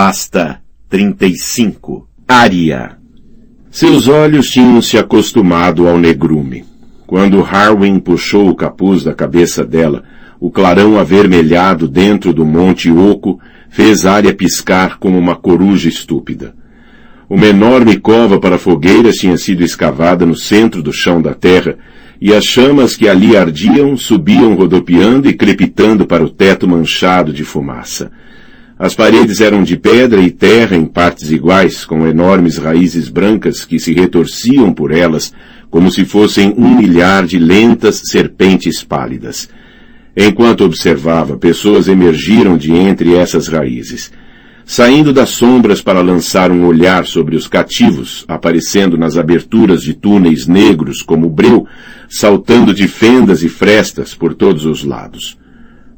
Pasta 0.00 0.60
35 0.88 2.06
Ária 2.28 2.98
Seus 3.68 4.06
olhos 4.06 4.48
tinham 4.48 4.80
se 4.80 4.96
acostumado 4.96 5.88
ao 5.88 5.98
negrume. 5.98 6.64
Quando 7.04 7.42
Harwin 7.42 7.98
puxou 7.98 8.48
o 8.48 8.54
capuz 8.54 9.02
da 9.02 9.12
cabeça 9.12 9.64
dela, 9.64 10.04
o 10.38 10.52
clarão 10.52 11.00
avermelhado 11.00 11.88
dentro 11.88 12.32
do 12.32 12.46
monte 12.46 12.92
oco 12.92 13.40
fez 13.70 14.06
Ária 14.06 14.32
piscar 14.32 15.00
como 15.00 15.18
uma 15.18 15.34
coruja 15.34 15.88
estúpida. 15.88 16.54
Uma 17.28 17.46
enorme 17.46 17.98
cova 17.98 18.38
para 18.38 18.56
fogueiras 18.56 19.16
tinha 19.16 19.36
sido 19.36 19.64
escavada 19.64 20.24
no 20.24 20.36
centro 20.36 20.80
do 20.80 20.92
chão 20.92 21.20
da 21.20 21.34
terra, 21.34 21.76
e 22.20 22.32
as 22.32 22.44
chamas 22.44 22.94
que 22.94 23.08
ali 23.08 23.36
ardiam 23.36 23.96
subiam 23.96 24.54
rodopiando 24.54 25.28
e 25.28 25.34
crepitando 25.34 26.06
para 26.06 26.22
o 26.22 26.30
teto 26.30 26.68
manchado 26.68 27.32
de 27.32 27.42
fumaça. 27.42 28.12
As 28.78 28.94
paredes 28.94 29.40
eram 29.40 29.64
de 29.64 29.76
pedra 29.76 30.20
e 30.20 30.30
terra 30.30 30.76
em 30.76 30.86
partes 30.86 31.32
iguais, 31.32 31.84
com 31.84 32.06
enormes 32.06 32.58
raízes 32.58 33.08
brancas 33.08 33.64
que 33.64 33.80
se 33.80 33.92
retorciam 33.92 34.72
por 34.72 34.92
elas, 34.92 35.32
como 35.68 35.90
se 35.90 36.04
fossem 36.04 36.54
um 36.56 36.76
milhar 36.76 37.26
de 37.26 37.40
lentas 37.40 38.02
serpentes 38.04 38.84
pálidas. 38.84 39.48
Enquanto 40.16 40.64
observava, 40.64 41.36
pessoas 41.36 41.88
emergiram 41.88 42.56
de 42.56 42.72
entre 42.72 43.16
essas 43.16 43.48
raízes. 43.48 44.12
Saindo 44.64 45.12
das 45.12 45.30
sombras 45.30 45.80
para 45.80 46.00
lançar 46.00 46.52
um 46.52 46.64
olhar 46.64 47.04
sobre 47.04 47.34
os 47.34 47.48
cativos, 47.48 48.24
aparecendo 48.28 48.96
nas 48.96 49.16
aberturas 49.16 49.82
de 49.82 49.92
túneis 49.92 50.46
negros 50.46 51.02
como 51.02 51.28
breu, 51.28 51.66
saltando 52.08 52.72
de 52.72 52.86
fendas 52.86 53.42
e 53.42 53.48
frestas 53.48 54.14
por 54.14 54.34
todos 54.34 54.64
os 54.64 54.84
lados. 54.84 55.36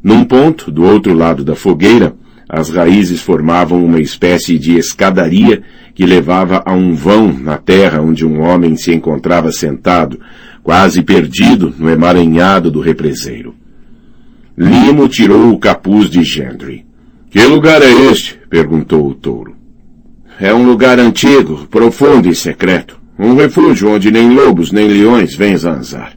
Num 0.02 0.24
ponto, 0.24 0.70
do 0.70 0.84
outro 0.84 1.12
lado 1.12 1.44
da 1.44 1.54
fogueira, 1.54 2.14
as 2.52 2.68
raízes 2.68 3.22
formavam 3.22 3.84
uma 3.84 4.00
espécie 4.00 4.58
de 4.58 4.76
escadaria 4.76 5.62
que 5.94 6.04
levava 6.04 6.60
a 6.66 6.74
um 6.74 6.94
vão 6.94 7.32
na 7.32 7.56
terra 7.56 8.02
onde 8.02 8.26
um 8.26 8.40
homem 8.40 8.76
se 8.76 8.92
encontrava 8.92 9.52
sentado, 9.52 10.18
quase 10.60 11.00
perdido 11.00 11.72
no 11.78 11.88
emaranhado 11.88 12.68
do 12.68 12.80
represeiro. 12.80 13.54
Limo 14.58 15.08
tirou 15.08 15.52
o 15.52 15.58
capuz 15.60 16.10
de 16.10 16.24
Gendry. 16.24 16.84
Que 17.30 17.44
lugar 17.44 17.82
é 17.82 17.92
este? 18.10 18.36
perguntou 18.50 19.08
o 19.08 19.14
touro. 19.14 19.54
É 20.40 20.52
um 20.52 20.66
lugar 20.66 20.98
antigo, 20.98 21.68
profundo 21.70 22.28
e 22.28 22.34
secreto. 22.34 22.98
Um 23.16 23.36
refúgio 23.36 23.90
onde 23.90 24.10
nem 24.10 24.28
lobos 24.28 24.72
nem 24.72 24.88
leões 24.88 25.36
vêm 25.36 25.56
zanzar. 25.56 26.14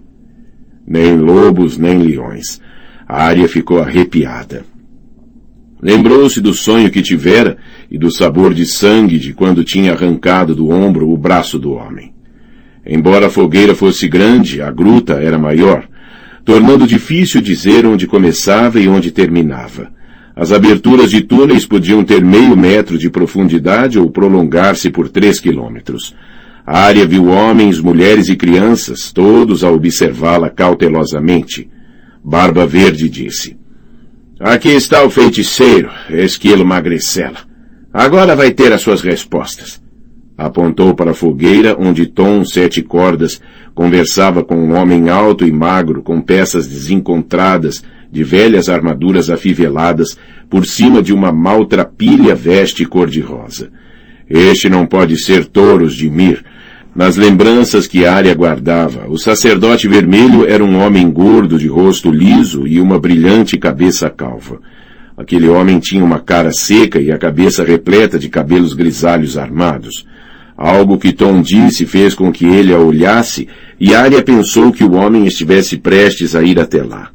Nem 0.87 1.15
lobos 1.15 1.77
nem 1.77 1.99
leões. 1.99 2.59
A 3.07 3.23
área 3.23 3.47
ficou 3.47 3.79
arrepiada. 3.79 4.72
Lembrou-se 5.83 6.39
do 6.39 6.53
sonho 6.53 6.89
que 6.89 7.01
tivera 7.01 7.57
e 7.91 7.97
do 7.97 8.09
sabor 8.09 8.53
de 8.53 8.65
sangue 8.65 9.19
de 9.19 9.33
quando 9.33 9.65
tinha 9.65 9.91
arrancado 9.91 10.55
do 10.55 10.69
ombro 10.69 11.11
o 11.11 11.17
braço 11.17 11.59
do 11.59 11.73
homem. 11.73 12.13
Embora 12.85 13.27
a 13.27 13.29
fogueira 13.29 13.75
fosse 13.75 14.07
grande, 14.07 14.61
a 14.61 14.71
gruta 14.71 15.15
era 15.15 15.37
maior, 15.37 15.85
tornando 16.45 16.87
difícil 16.87 17.41
dizer 17.41 17.85
onde 17.85 18.07
começava 18.07 18.79
e 18.79 18.87
onde 18.87 19.11
terminava. 19.11 19.91
As 20.33 20.53
aberturas 20.53 21.11
de 21.11 21.19
túneis 21.19 21.65
podiam 21.65 22.01
ter 22.01 22.23
meio 22.23 22.55
metro 22.55 22.97
de 22.97 23.09
profundidade 23.09 23.99
ou 23.99 24.09
prolongar-se 24.09 24.89
por 24.89 25.09
três 25.09 25.37
quilômetros. 25.37 26.15
A 26.65 26.79
área 26.79 27.05
viu 27.05 27.25
homens, 27.25 27.81
mulheres 27.81 28.29
e 28.29 28.37
crianças, 28.37 29.11
todos 29.11 29.65
a 29.65 29.69
observá-la 29.69 30.49
cautelosamente. 30.49 31.69
Barba 32.23 32.65
Verde 32.65 33.09
disse, 33.09 33.57
Aqui 34.45 34.71
está 34.71 35.05
o 35.05 35.09
feiticeiro, 35.09 35.89
Esquilo 36.09 36.65
Magricela. 36.65 37.37
Agora 37.93 38.35
vai 38.35 38.51
ter 38.51 38.73
as 38.73 38.81
suas 38.81 39.01
respostas. 39.01 39.81
Apontou 40.37 40.93
para 40.93 41.11
a 41.11 41.13
fogueira 41.13 41.77
onde 41.79 42.07
Tom 42.07 42.43
Sete 42.43 42.81
Cordas 42.81 43.39
conversava 43.73 44.43
com 44.43 44.55
um 44.55 44.75
homem 44.75 45.07
alto 45.07 45.47
e 45.47 45.51
magro 45.51 46.03
com 46.03 46.19
peças 46.19 46.67
desencontradas 46.67 47.85
de 48.11 48.21
velhas 48.21 48.67
armaduras 48.67 49.29
afiveladas 49.29 50.17
por 50.49 50.65
cima 50.65 51.01
de 51.01 51.13
uma 51.13 51.31
maltrapilha 51.31 52.35
veste 52.35 52.83
cor-de-rosa. 52.83 53.71
Este 54.29 54.67
não 54.67 54.85
pode 54.85 55.15
ser 55.23 55.45
Touros 55.45 55.95
de 55.95 56.09
Mir, 56.09 56.43
nas 56.95 57.17
lembranças 57.17 57.87
que 57.87 58.05
Arya 58.05 58.35
guardava, 58.35 59.07
o 59.09 59.17
sacerdote 59.17 59.87
vermelho 59.87 60.47
era 60.47 60.63
um 60.63 60.79
homem 60.79 61.09
gordo 61.09 61.57
de 61.57 61.67
rosto 61.67 62.11
liso 62.11 62.67
e 62.67 62.79
uma 62.79 62.99
brilhante 62.99 63.57
cabeça 63.57 64.11
calva. 64.11 64.59
Aquele 65.17 65.47
homem 65.47 65.79
tinha 65.79 66.05
uma 66.05 66.19
cara 66.19 66.51
seca 66.51 67.01
e 67.01 67.11
a 67.11 67.17
cabeça 67.17 67.63
repleta 67.63 68.19
de 68.19 68.29
cabelos 68.29 68.73
grisalhos 68.73 69.39
armados. 69.39 70.05
Algo 70.55 70.99
que 70.99 71.11
Tom 71.11 71.41
disse 71.41 71.87
fez 71.87 72.13
com 72.13 72.31
que 72.31 72.45
ele 72.45 72.71
a 72.71 72.77
olhasse 72.77 73.47
e 73.79 73.95
Arya 73.95 74.21
pensou 74.21 74.71
que 74.71 74.83
o 74.83 74.93
homem 74.93 75.25
estivesse 75.25 75.77
prestes 75.77 76.35
a 76.35 76.43
ir 76.43 76.59
até 76.59 76.83
lá. 76.83 77.09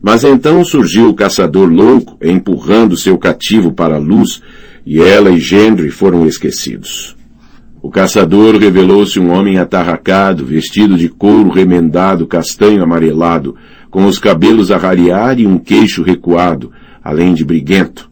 Mas 0.00 0.24
então 0.24 0.64
surgiu 0.64 1.10
o 1.10 1.14
caçador 1.14 1.68
louco, 1.68 2.16
empurrando 2.22 2.96
seu 2.96 3.18
cativo 3.18 3.72
para 3.72 3.96
a 3.96 3.98
luz, 3.98 4.40
e 4.86 5.00
ela 5.00 5.30
e 5.30 5.38
Gendry 5.38 5.90
foram 5.90 6.26
esquecidos. 6.26 7.17
O 7.80 7.90
caçador 7.90 8.56
revelou-se 8.56 9.20
um 9.20 9.30
homem 9.30 9.58
atarracado, 9.58 10.44
vestido 10.44 10.96
de 10.96 11.08
couro 11.08 11.48
remendado 11.48 12.26
castanho 12.26 12.82
amarelado, 12.82 13.54
com 13.88 14.04
os 14.04 14.18
cabelos 14.18 14.70
a 14.70 14.76
rarear 14.76 15.38
e 15.38 15.46
um 15.46 15.58
queixo 15.58 16.02
recuado, 16.02 16.72
além 17.02 17.34
de 17.34 17.44
briguento. 17.44 18.10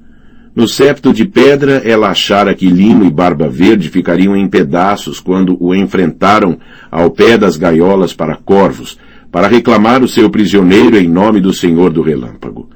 No 0.54 0.66
septo 0.68 1.12
de 1.12 1.26
pedra, 1.26 1.82
ela 1.84 2.08
achara 2.08 2.54
que 2.54 2.68
Lino 2.68 3.04
e 3.04 3.10
Barba 3.10 3.48
Verde 3.48 3.90
ficariam 3.90 4.36
em 4.36 4.48
pedaços 4.48 5.20
quando 5.20 5.56
o 5.60 5.74
enfrentaram 5.74 6.58
ao 6.90 7.10
pé 7.10 7.36
das 7.36 7.56
gaiolas 7.56 8.14
para 8.14 8.36
corvos, 8.36 8.96
para 9.30 9.48
reclamar 9.48 10.02
o 10.02 10.08
seu 10.08 10.30
prisioneiro 10.30 10.96
em 10.96 11.08
nome 11.08 11.40
do 11.40 11.52
Senhor 11.52 11.92
do 11.92 12.00
Relâmpago. 12.00 12.70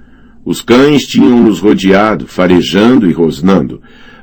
Os 0.44 0.60
cães 0.60 1.04
tinham-nos 1.04 1.60
rodeado, 1.60 2.26
farejando 2.26 3.08
e 3.08 3.12
rosnando, 3.12 3.80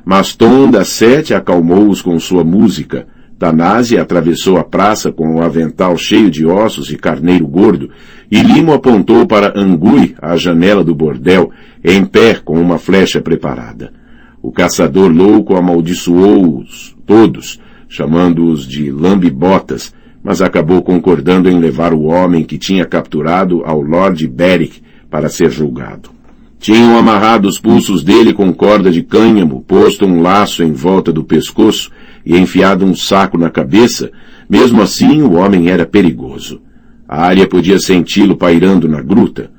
mas 0.08 0.34
Tom 0.34 0.70
da 0.70 0.86
Sete 0.86 1.34
acalmou-os 1.34 2.00
com 2.00 2.18
sua 2.18 2.42
música. 2.42 3.06
Tanase 3.38 3.98
atravessou 3.98 4.56
a 4.56 4.64
praça 4.64 5.12
com 5.12 5.34
o 5.34 5.42
avental 5.42 5.98
cheio 5.98 6.30
de 6.30 6.46
ossos 6.46 6.90
e 6.90 6.96
carneiro 6.96 7.46
gordo, 7.46 7.90
e 8.30 8.40
Limo 8.40 8.72
apontou 8.72 9.26
para 9.26 9.52
Angui, 9.54 10.16
a 10.18 10.34
janela 10.34 10.82
do 10.82 10.94
bordel, 10.94 11.50
em 11.84 12.06
pé 12.06 12.40
com 12.42 12.58
uma 12.58 12.78
flecha 12.78 13.20
preparada. 13.20 13.92
O 14.40 14.50
caçador 14.50 15.12
louco 15.12 15.54
amaldiçoou-os 15.54 16.96
todos, 17.04 17.60
chamando-os 17.86 18.66
de 18.66 18.90
lambibotas, 18.90 19.94
mas 20.24 20.40
acabou 20.40 20.80
concordando 20.80 21.50
em 21.50 21.58
levar 21.60 21.92
o 21.92 22.04
homem 22.04 22.44
que 22.44 22.56
tinha 22.56 22.86
capturado 22.86 23.62
ao 23.62 23.82
Lord 23.82 24.26
Beric 24.26 24.80
para 25.10 25.28
ser 25.28 25.50
julgado. 25.50 26.17
Tinham 26.58 26.98
amarrado 26.98 27.48
os 27.48 27.58
pulsos 27.58 28.02
dele 28.02 28.32
com 28.32 28.52
corda 28.52 28.90
de 28.90 29.02
cânhamo, 29.02 29.62
posto 29.62 30.04
um 30.04 30.20
laço 30.20 30.62
em 30.62 30.72
volta 30.72 31.12
do 31.12 31.22
pescoço 31.22 31.90
e 32.26 32.36
enfiado 32.36 32.84
um 32.84 32.94
saco 32.94 33.38
na 33.38 33.48
cabeça. 33.48 34.10
Mesmo 34.48 34.82
assim, 34.82 35.22
o 35.22 35.34
homem 35.34 35.70
era 35.70 35.86
perigoso. 35.86 36.60
A 37.08 37.22
área 37.22 37.46
podia 37.46 37.78
senti-lo 37.78 38.36
pairando 38.36 38.88
na 38.88 39.00
gruta. 39.00 39.50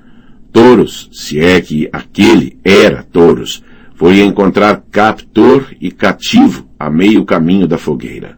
Toros, 0.52 1.10
se 1.12 1.40
é 1.40 1.62
que 1.62 1.90
aquele 1.92 2.58
era 2.64 3.04
Toros, 3.04 3.64
foi 3.96 4.22
encontrar 4.22 4.84
captor 4.92 5.68
e 5.80 5.92
cativo 5.92 6.68
a 6.80 6.90
meio 6.90 7.26
caminho 7.26 7.68
da 7.68 7.78
fogueira. 7.78 8.38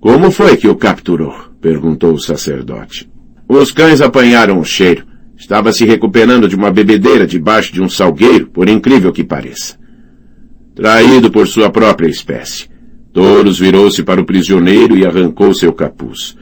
Como 0.00 0.30
foi 0.30 0.56
que 0.56 0.68
o 0.68 0.76
capturou? 0.76 1.34
perguntou 1.60 2.12
o 2.12 2.20
sacerdote. 2.20 3.10
Os 3.48 3.72
cães 3.72 4.00
apanharam 4.00 4.60
o 4.60 4.64
cheiro. 4.64 5.06
Estava 5.36 5.72
se 5.72 5.84
recuperando 5.84 6.48
de 6.48 6.56
uma 6.56 6.70
bebedeira 6.70 7.26
debaixo 7.26 7.72
de 7.72 7.82
um 7.82 7.88
salgueiro, 7.88 8.46
por 8.46 8.68
incrível 8.68 9.12
que 9.12 9.24
pareça. 9.24 9.76
Traído 10.74 11.30
por 11.30 11.46
sua 11.46 11.70
própria 11.70 12.08
espécie. 12.08 12.68
Touros 13.12 13.58
virou-se 13.58 14.02
para 14.02 14.20
o 14.20 14.24
prisioneiro 14.24 14.96
e 14.96 15.06
arrancou 15.06 15.54
seu 15.54 15.72
capuz. 15.72 16.36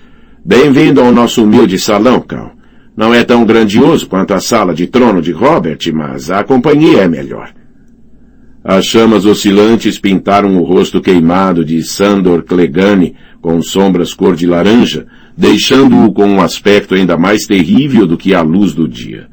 Bem-vindo 0.45 1.01
ao 1.01 1.13
nosso 1.13 1.45
humilde 1.45 1.79
salão, 1.79 2.21
Cal. 2.21 2.53
Não 2.97 3.13
é 3.13 3.25
tão 3.25 3.45
grandioso 3.45 4.07
quanto 4.07 4.35
a 4.35 4.41
sala 4.41 4.75
de 4.75 4.87
trono 4.87 5.23
de 5.23 5.33
Robert, 5.33 5.79
mas 5.93 6.31
a 6.31 6.45
companhia 6.45 7.03
é 7.03 7.09
melhor. 7.09 7.53
As 8.65 8.87
chamas 8.87 9.27
oscilantes 9.27 9.99
pintaram 9.99 10.57
o 10.57 10.63
rosto 10.63 11.01
queimado 11.01 11.65
de 11.65 11.83
Sandor 11.83 12.45
Clegane 12.45 13.17
com 13.41 13.61
sombras 13.61 14.15
cor 14.15 14.37
de 14.37 14.47
laranja, 14.47 15.07
deixando-o 15.37 16.13
com 16.13 16.27
um 16.27 16.41
aspecto 16.41 16.95
ainda 16.95 17.19
mais 17.19 17.45
terrível 17.45 18.07
do 18.07 18.17
que 18.17 18.35
a 18.35 18.41
luz 18.41 18.73
do 18.73 18.87
dia. 18.87 19.29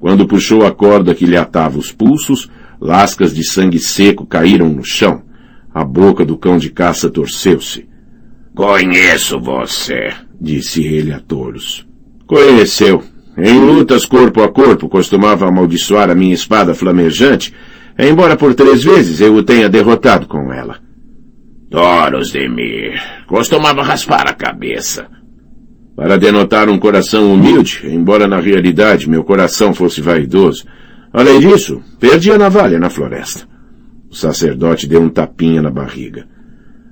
Quando 0.00 0.26
puxou 0.26 0.66
a 0.66 0.72
corda 0.72 1.14
que 1.14 1.24
lhe 1.24 1.36
atava 1.36 1.78
os 1.78 1.92
pulsos, 1.92 2.50
lascas 2.80 3.32
de 3.32 3.44
sangue 3.44 3.78
seco 3.78 4.26
caíram 4.26 4.68
no 4.68 4.82
chão. 4.82 5.22
A 5.72 5.84
boca 5.84 6.24
do 6.24 6.36
cão 6.36 6.58
de 6.58 6.68
caça 6.68 7.08
torceu-se. 7.08 7.86
Conheço 8.52 9.40
você, 9.40 10.12
disse 10.40 10.82
ele 10.84 11.12
a 11.12 11.20
touros. 11.20 11.86
Conheceu. 12.26 13.04
Em 13.38 13.58
lutas 13.60 14.04
corpo 14.04 14.42
a 14.42 14.48
corpo 14.48 14.88
costumava 14.88 15.46
amaldiçoar 15.46 16.10
a 16.10 16.14
minha 16.14 16.34
espada 16.34 16.74
flamejante, 16.74 17.54
embora 17.98 18.36
por 18.36 18.54
três 18.54 18.82
vezes 18.82 19.20
eu 19.20 19.34
o 19.34 19.42
tenha 19.42 19.68
derrotado 19.68 20.26
com 20.26 20.52
ela. 20.52 20.78
Toros 21.70 22.30
de 22.30 22.48
Mir. 22.48 23.00
Costumava 23.26 23.82
raspar 23.82 24.28
a 24.28 24.34
cabeça. 24.34 25.06
Para 25.96 26.18
denotar 26.18 26.68
um 26.68 26.78
coração 26.78 27.32
humilde, 27.32 27.80
embora 27.84 28.26
na 28.26 28.40
realidade 28.40 29.08
meu 29.08 29.24
coração 29.24 29.72
fosse 29.72 30.00
vaidoso. 30.00 30.64
Além 31.12 31.40
disso, 31.40 31.82
perdi 31.98 32.30
a 32.30 32.38
navalha 32.38 32.78
na 32.78 32.90
floresta. 32.90 33.46
O 34.10 34.14
sacerdote 34.14 34.86
deu 34.86 35.00
um 35.00 35.08
tapinha 35.08 35.62
na 35.62 35.70
barriga. 35.70 36.26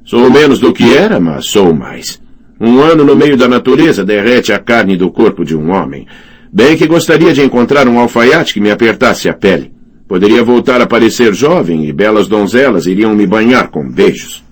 Sou 0.05 0.31
menos 0.31 0.59
do 0.59 0.73
que 0.73 0.95
era, 0.97 1.21
mas 1.21 1.47
sou 1.47 1.75
mais. 1.75 2.21
Um 2.59 2.81
ano 2.81 3.05
no 3.05 3.17
meio 3.17 3.37
da 3.37 3.49
natureza 3.49 4.05
derrete 4.05 4.53
a 4.53 4.59
carne 4.59 4.97
do 4.97 5.11
corpo 5.11 5.45
de 5.45 5.57
um 5.57 5.71
homem. 5.71 6.07
Bem 6.53 6.77
que 6.77 6.87
gostaria 6.87 7.33
de 7.33 7.43
encontrar 7.43 7.87
um 7.87 7.99
alfaiate 7.99 8.53
que 8.53 8.61
me 8.61 8.71
apertasse 8.71 9.29
a 9.29 9.35
pele. 9.35 9.73
Poderia 10.11 10.43
voltar 10.43 10.81
a 10.81 10.89
parecer 10.89 11.33
jovem 11.33 11.87
e 11.87 11.93
belas 11.93 12.27
donzelas 12.27 12.85
iriam 12.85 13.15
me 13.15 13.29
banhar 13.29 13.69
com 13.69 13.89
beijos. 13.89 14.43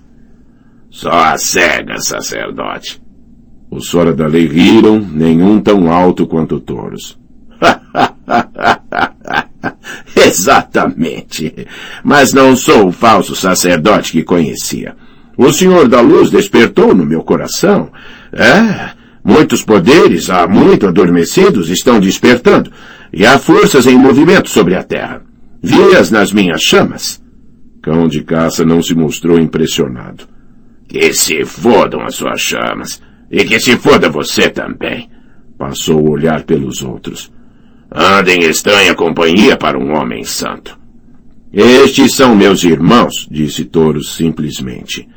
Só 0.89 1.11
a 1.11 1.37
cega, 1.37 1.99
sacerdote. 1.99 3.01
Os 3.69 3.89
fora 3.89 4.13
da 4.13 4.25
lei 4.25 4.47
riram, 4.47 5.01
nenhum 5.01 5.59
tão 5.59 5.91
alto 5.91 6.25
quanto 6.25 6.61
touros. 6.61 7.19
Exatamente. 10.15 11.67
Mas 12.05 12.31
não 12.31 12.55
sou 12.55 12.87
o 12.87 12.91
falso 12.93 13.35
sacerdote 13.35 14.13
que 14.13 14.23
conhecia. 14.23 14.95
O 15.37 15.51
Senhor 15.51 15.89
da 15.89 15.99
Luz 15.99 16.31
despertou 16.31 16.95
no 16.95 17.05
meu 17.05 17.21
coração. 17.21 17.91
É, 18.31 18.91
muitos 19.21 19.61
poderes, 19.61 20.29
há 20.29 20.47
muito 20.47 20.87
adormecidos, 20.87 21.69
estão 21.69 21.99
despertando, 21.99 22.71
e 23.11 23.25
há 23.25 23.37
forças 23.37 23.85
em 23.85 23.97
movimento 23.97 24.49
sobre 24.49 24.75
a 24.75 24.83
terra. 24.83 25.27
Vi-as 25.61 26.09
nas 26.09 26.31
minhas 26.31 26.61
chamas. 26.61 27.21
Cão 27.81 28.07
de 28.07 28.23
caça 28.23 28.65
não 28.65 28.81
se 28.81 28.95
mostrou 28.95 29.39
impressionado. 29.39 30.25
Que 30.87 31.13
se 31.13 31.43
fodam 31.45 32.01
as 32.01 32.15
suas 32.15 32.41
chamas. 32.41 33.01
E 33.29 33.43
que 33.43 33.59
se 33.59 33.77
foda 33.77 34.09
você 34.09 34.49
também. 34.49 35.09
Passou 35.57 35.99
a 35.99 36.11
olhar 36.11 36.43
pelos 36.43 36.81
outros. 36.81 37.31
Anda 37.93 38.33
em 38.33 38.43
estranha 38.43 38.95
companhia 38.95 39.57
para 39.57 39.77
um 39.77 39.97
homem 39.97 40.23
santo. 40.23 40.77
Estes 41.51 42.15
são 42.15 42.35
meus 42.35 42.63
irmãos, 42.63 43.27
disse 43.29 43.65
Toros 43.65 44.15
simplesmente. 44.15 45.07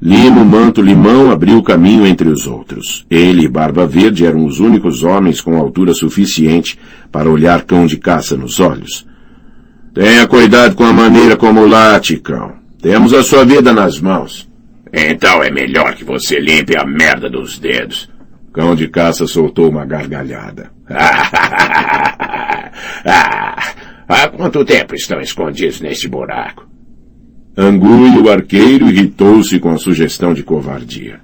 Limo 0.00 0.44
Manto 0.44 0.82
Limão 0.82 1.30
abriu 1.30 1.62
caminho 1.62 2.06
entre 2.06 2.28
os 2.28 2.46
outros. 2.46 3.06
Ele 3.10 3.44
e 3.44 3.48
Barba 3.48 3.86
Verde 3.86 4.26
eram 4.26 4.44
os 4.44 4.58
únicos 4.58 5.02
homens 5.02 5.40
com 5.40 5.56
altura 5.56 5.94
suficiente 5.94 6.78
para 7.12 7.30
olhar 7.30 7.64
cão 7.64 7.86
de 7.86 7.96
caça 7.96 8.36
nos 8.36 8.60
olhos. 8.60 9.06
Tenha 9.96 10.28
cuidado 10.28 10.76
com 10.76 10.84
a 10.84 10.92
maneira 10.92 11.38
como 11.38 11.66
late, 11.66 12.18
cão. 12.18 12.52
Temos 12.82 13.14
a 13.14 13.22
sua 13.22 13.46
vida 13.46 13.72
nas 13.72 13.98
mãos. 13.98 14.46
Então 14.92 15.42
é 15.42 15.50
melhor 15.50 15.94
que 15.94 16.04
você 16.04 16.38
limpe 16.38 16.76
a 16.76 16.84
merda 16.84 17.30
dos 17.30 17.58
dedos. 17.58 18.06
Cão 18.52 18.74
de 18.74 18.88
caça 18.88 19.26
soltou 19.26 19.70
uma 19.70 19.86
gargalhada. 19.86 20.70
há 24.06 24.28
quanto 24.36 24.66
tempo 24.66 24.94
estão 24.94 25.18
escondidos 25.18 25.80
neste 25.80 26.06
buraco? 26.08 26.68
Angui, 27.56 28.18
o 28.18 28.30
arqueiro, 28.30 28.90
irritou-se 28.90 29.58
com 29.58 29.70
a 29.70 29.78
sugestão 29.78 30.34
de 30.34 30.42
covardia. 30.42 31.20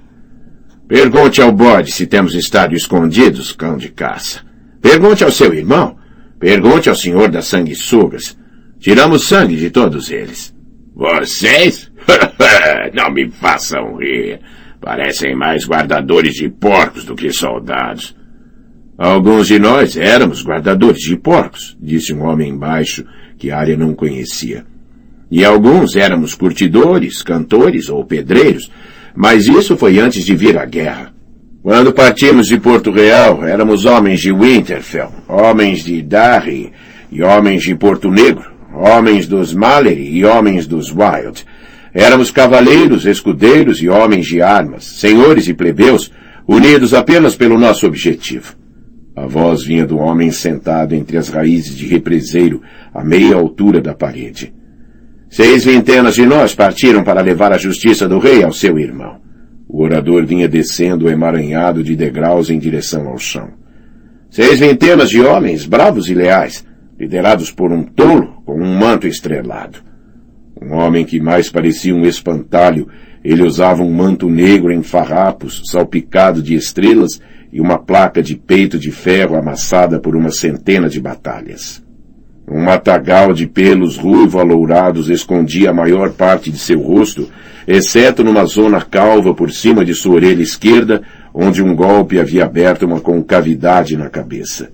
Pergunte 0.87 1.43
ao 1.43 1.51
bode 1.51 1.91
se 1.91 2.07
temos 2.07 2.33
estado 2.33 2.73
escondidos, 2.73 3.51
cão 3.51 3.77
de 3.77 3.89
caça. 3.89 4.41
Pergunte 4.81 5.23
ao 5.23 5.31
seu 5.31 5.53
irmão. 5.53 5.95
Pergunte 6.39 6.89
ao 6.89 6.95
senhor 6.95 7.29
das 7.29 7.45
sanguessugas. 7.45 8.35
Tiramos 8.83 9.29
sangue 9.29 9.55
de 9.55 9.69
todos 9.69 10.11
eles. 10.11 10.53
Vocês? 10.93 11.89
Não 12.93 13.09
me 13.09 13.31
façam 13.31 13.95
rir. 13.95 14.41
Parecem 14.81 15.33
mais 15.33 15.65
guardadores 15.65 16.33
de 16.33 16.49
porcos 16.49 17.05
do 17.05 17.15
que 17.15 17.31
soldados. 17.31 18.13
Alguns 18.97 19.47
de 19.47 19.57
nós 19.57 19.95
éramos 19.95 20.43
guardadores 20.43 20.99
de 20.99 21.15
porcos, 21.15 21.77
disse 21.79 22.13
um 22.13 22.23
homem 22.23 22.57
baixo 22.57 23.05
que 23.37 23.51
a 23.51 23.57
área 23.57 23.77
não 23.77 23.95
conhecia. 23.95 24.65
E 25.31 25.45
alguns 25.45 25.95
éramos 25.95 26.35
curtidores, 26.35 27.23
cantores 27.23 27.87
ou 27.87 28.03
pedreiros, 28.03 28.69
mas 29.15 29.47
isso 29.47 29.77
foi 29.77 29.97
antes 29.97 30.25
de 30.25 30.35
vir 30.35 30.57
a 30.57 30.65
guerra. 30.65 31.13
Quando 31.61 31.93
partimos 31.93 32.47
de 32.47 32.59
Porto 32.59 32.91
Real, 32.91 33.45
éramos 33.45 33.85
homens 33.85 34.19
de 34.19 34.33
Winterfell, 34.33 35.13
homens 35.29 35.85
de 35.85 36.01
Darry 36.01 36.73
e 37.09 37.23
homens 37.23 37.63
de 37.63 37.73
Porto 37.75 38.11
Negro, 38.11 38.52
homens 38.73 39.27
dos 39.27 39.53
Mallory 39.53 40.17
e 40.17 40.25
homens 40.25 40.65
dos 40.67 40.91
Wild. 40.91 41.45
Éramos 41.93 42.31
cavaleiros, 42.31 43.05
escudeiros 43.05 43.81
e 43.81 43.87
homens 43.87 44.25
de 44.25 44.41
armas, 44.41 44.83
senhores 44.83 45.47
e 45.47 45.53
plebeus, 45.53 46.11
unidos 46.47 46.93
apenas 46.93 47.35
pelo 47.35 47.59
nosso 47.59 47.85
objetivo. 47.85 48.55
A 49.15 49.27
voz 49.27 49.63
vinha 49.63 49.85
do 49.85 49.99
homem 49.99 50.31
sentado 50.31 50.95
entre 50.95 51.17
as 51.17 51.29
raízes 51.29 51.75
de 51.75 51.85
represeiro, 51.85 52.61
a 52.91 53.03
meia 53.03 53.35
altura 53.35 53.79
da 53.79 53.93
parede. 53.93 54.51
Seis 55.29 55.65
vintenas 55.65 56.15
de 56.15 56.25
nós 56.25 56.55
partiram 56.55 57.03
para 57.03 57.21
levar 57.21 57.51
a 57.51 57.57
justiça 57.57 58.07
do 58.07 58.17
rei 58.17 58.43
ao 58.43 58.51
seu 58.51 58.79
irmão. 58.79 59.21
O 59.67 59.83
orador 59.83 60.25
vinha 60.25 60.47
descendo 60.47 61.09
emaranhado 61.09 61.83
de 61.83 61.95
degraus 61.95 62.49
em 62.49 62.57
direção 62.57 63.07
ao 63.07 63.17
chão. 63.17 63.49
Seis 64.29 64.59
vintenas 64.59 65.09
de 65.09 65.21
homens 65.21 65.65
bravos 65.65 66.09
e 66.09 66.15
leais, 66.15 66.65
liderados 67.03 67.51
por 67.51 67.69
um 67.71 67.83
tolo 67.83 68.41
com 68.45 68.55
um 68.61 68.77
manto 68.77 69.05
estrelado. 69.05 69.79
Um 70.61 70.73
homem 70.73 71.03
que 71.03 71.19
mais 71.19 71.49
parecia 71.49 71.93
um 71.93 72.05
espantalho, 72.05 72.87
ele 73.21 73.43
usava 73.43 73.83
um 73.83 73.93
manto 73.93 74.29
negro 74.29 74.71
em 74.71 74.81
farrapos, 74.81 75.63
salpicado 75.65 76.41
de 76.41 76.55
estrelas 76.55 77.19
e 77.51 77.59
uma 77.59 77.77
placa 77.77 78.23
de 78.23 78.37
peito 78.37 78.79
de 78.79 78.89
ferro 78.89 79.35
amassada 79.35 79.99
por 79.99 80.15
uma 80.15 80.31
centena 80.31 80.87
de 80.87 81.01
batalhas. 81.01 81.83
Um 82.47 82.63
matagal 82.63 83.33
de 83.33 83.47
pelos 83.47 83.97
ruivo-alourados 83.97 85.09
escondia 85.09 85.71
a 85.71 85.73
maior 85.73 86.13
parte 86.13 86.49
de 86.49 86.57
seu 86.57 86.79
rosto, 86.79 87.29
exceto 87.67 88.23
numa 88.23 88.45
zona 88.45 88.81
calva 88.81 89.33
por 89.33 89.51
cima 89.51 89.83
de 89.83 89.93
sua 89.93 90.15
orelha 90.15 90.41
esquerda, 90.41 91.01
onde 91.33 91.61
um 91.61 91.75
golpe 91.75 92.17
havia 92.19 92.45
aberto 92.45 92.85
uma 92.85 93.01
concavidade 93.01 93.97
na 93.97 94.09
cabeça. 94.09 94.71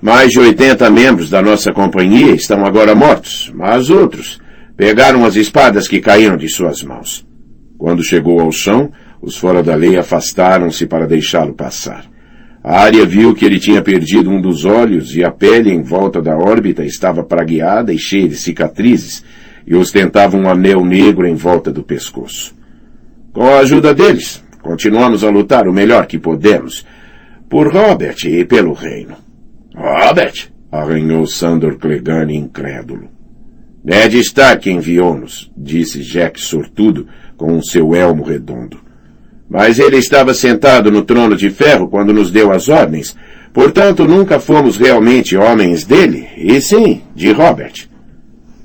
Mais 0.00 0.30
de 0.30 0.40
80 0.40 0.88
membros 0.90 1.28
da 1.28 1.42
nossa 1.42 1.72
companhia 1.72 2.34
estão 2.34 2.64
agora 2.64 2.94
mortos, 2.94 3.52
mas 3.54 3.90
outros, 3.90 4.40
Pegaram 4.80 5.26
as 5.26 5.36
espadas 5.36 5.86
que 5.86 6.00
caíram 6.00 6.38
de 6.38 6.48
suas 6.48 6.82
mãos. 6.82 7.22
Quando 7.76 8.02
chegou 8.02 8.40
ao 8.40 8.50
chão, 8.50 8.90
os 9.20 9.36
fora 9.36 9.62
da 9.62 9.74
lei 9.74 9.98
afastaram-se 9.98 10.86
para 10.86 11.06
deixá-lo 11.06 11.52
passar. 11.52 12.06
A 12.64 12.80
área 12.80 13.04
viu 13.04 13.34
que 13.34 13.44
ele 13.44 13.60
tinha 13.60 13.82
perdido 13.82 14.30
um 14.30 14.40
dos 14.40 14.64
olhos 14.64 15.14
e 15.14 15.22
a 15.22 15.30
pele 15.30 15.70
em 15.70 15.82
volta 15.82 16.22
da 16.22 16.34
órbita 16.34 16.82
estava 16.82 17.22
pragueada 17.22 17.92
e 17.92 17.98
cheia 17.98 18.26
de 18.26 18.36
cicatrizes 18.36 19.22
e 19.66 19.76
ostentava 19.76 20.38
um 20.38 20.48
anel 20.48 20.82
negro 20.82 21.26
em 21.26 21.34
volta 21.34 21.70
do 21.70 21.82
pescoço. 21.82 22.56
Com 23.34 23.44
a 23.44 23.58
ajuda 23.58 23.92
deles, 23.92 24.42
continuamos 24.62 25.24
a 25.24 25.28
lutar 25.28 25.68
o 25.68 25.74
melhor 25.74 26.06
que 26.06 26.18
podemos, 26.18 26.86
por 27.50 27.70
Robert 27.70 28.16
e 28.24 28.46
pelo 28.46 28.72
reino. 28.72 29.14
Robert? 29.80 30.52
arranhou 30.70 31.26
Sandor 31.26 31.78
Clegane 31.78 32.36
incrédulo. 32.36 33.08
Ned 33.82 34.18
Stark 34.18 34.70
enviou-nos, 34.70 35.50
disse 35.56 36.02
Jack 36.02 36.38
sortudo 36.38 37.08
com 37.36 37.56
o 37.56 37.64
seu 37.64 37.94
elmo 37.94 38.22
redondo. 38.22 38.78
Mas 39.48 39.78
ele 39.78 39.96
estava 39.96 40.34
sentado 40.34 40.90
no 40.90 41.02
trono 41.02 41.34
de 41.34 41.48
ferro 41.48 41.88
quando 41.88 42.12
nos 42.12 42.30
deu 42.30 42.52
as 42.52 42.68
ordens, 42.68 43.16
portanto 43.54 44.06
nunca 44.06 44.38
fomos 44.38 44.76
realmente 44.76 45.34
homens 45.34 45.84
dele, 45.84 46.28
e 46.36 46.60
sim 46.60 47.02
de 47.16 47.32
Robert. 47.32 47.88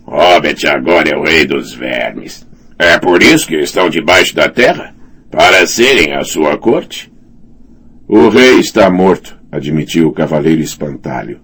Robert 0.05 0.59
agora 0.67 1.09
é 1.09 1.17
o 1.17 1.23
rei 1.23 1.45
dos 1.45 1.73
vermes. 1.73 2.45
É 2.77 2.99
por 2.99 3.23
isso 3.23 3.47
que 3.47 3.55
estão 3.55 3.89
debaixo 3.89 4.35
da 4.35 4.49
terra? 4.49 4.93
Para 5.31 5.65
serem 5.65 6.13
a 6.13 6.23
sua 6.23 6.57
corte? 6.57 7.11
O 8.07 8.29
rei 8.29 8.59
está 8.59 8.87
morto, 8.89 9.35
admitiu 9.51 10.09
o 10.09 10.13
cavaleiro 10.13 10.61
espantalho. 10.61 11.39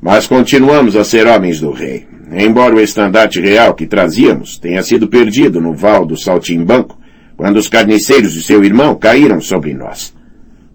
Mas 0.00 0.26
continuamos 0.26 0.96
a 0.96 1.04
ser 1.04 1.26
homens 1.26 1.60
do 1.60 1.72
rei. 1.72 2.06
Embora 2.32 2.76
o 2.76 2.80
estandarte 2.80 3.40
real 3.40 3.74
que 3.74 3.86
trazíamos 3.86 4.56
tenha 4.58 4.82
sido 4.82 5.08
perdido 5.08 5.60
no 5.60 5.74
val 5.74 6.06
do 6.06 6.16
Saltimbanco, 6.16 6.98
quando 7.36 7.56
os 7.56 7.68
carniceiros 7.68 8.32
de 8.32 8.42
seu 8.42 8.62
irmão 8.64 8.94
caíram 8.94 9.40
sobre 9.40 9.74
nós. 9.74 10.14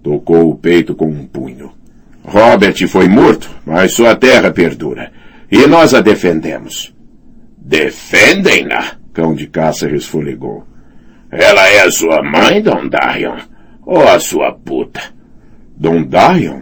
Tocou 0.04 0.50
o 0.50 0.56
peito 0.56 0.94
com 0.94 1.08
um 1.08 1.26
punho. 1.26 1.72
Robert 2.24 2.88
foi 2.88 3.08
morto, 3.08 3.50
mas 3.66 3.94
sua 3.94 4.16
terra 4.16 4.52
perdura. 4.52 5.12
E 5.50 5.66
nós 5.68 5.94
a 5.94 6.02
defendemos. 6.02 6.94
Defendem-na? 7.58 8.98
Cão 9.14 9.34
de 9.34 9.48
caça 9.48 9.88
resfolegou. 9.88 10.66
Ela 11.32 11.68
é 11.70 11.82
a 11.82 11.92
sua 11.92 12.22
mãe, 12.24 12.62
Don 12.62 12.88
Darion? 12.90 13.38
Ou 13.86 14.08
a 14.08 14.20
sua 14.20 14.52
puta? 14.52 15.02
Don 15.80 16.04
Darion? 16.04 16.62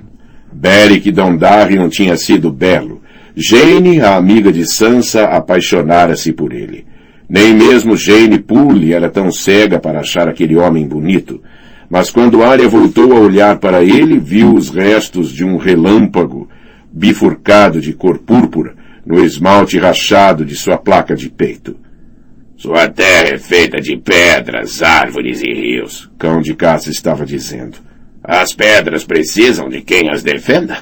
Beric 0.54 1.12
Don 1.12 1.36
Darion 1.36 1.90
tinha 1.90 2.16
sido 2.16 2.52
belo, 2.52 3.02
Jane, 3.40 4.02
a 4.02 4.16
amiga 4.16 4.52
de 4.52 4.66
Sansa, 4.66 5.26
apaixonara-se 5.26 6.34
por 6.34 6.54
ele. 6.54 6.86
Nem 7.30 7.54
mesmo 7.54 7.96
Jane 7.96 8.40
Poole 8.40 8.94
era 8.94 9.10
tão 9.10 9.32
cega 9.32 9.80
para 9.80 10.00
achar 10.00 10.28
aquele 10.28 10.56
homem 10.56 10.88
bonito. 10.88 11.42
Mas 11.90 12.10
quando 12.10 12.42
Arya 12.42 12.68
voltou 12.68 13.12
a 13.16 13.20
olhar 13.20 13.60
para 13.60 13.84
ele, 13.84 14.18
viu 14.18 14.56
os 14.56 14.70
restos 14.70 15.32
de 15.32 15.46
um 15.46 15.58
relâmpago 15.58 16.50
bifurcado 16.92 17.80
de 17.80 17.94
cor 17.94 18.18
púrpura 18.18 18.74
no 19.06 19.24
esmalte 19.24 19.78
rachado 19.78 20.44
de 20.44 20.56
sua 20.56 20.78
placa 20.78 21.16
de 21.16 21.30
peito. 21.30 21.76
Sua 22.56 22.90
terra 22.90 23.36
é 23.36 23.38
feita 23.38 23.80
de 23.80 23.98
pedras, 23.98 24.82
árvores 24.82 25.44
e 25.44 25.54
rios, 25.54 26.10
cão 26.18 26.42
de 26.42 26.56
caça 26.56 26.90
estava 26.90 27.24
dizendo. 27.24 27.78
As 28.28 28.54
pedras 28.54 29.06
precisam 29.06 29.70
de 29.70 29.82
quem 29.82 30.10
as 30.10 30.22
defenda? 30.22 30.80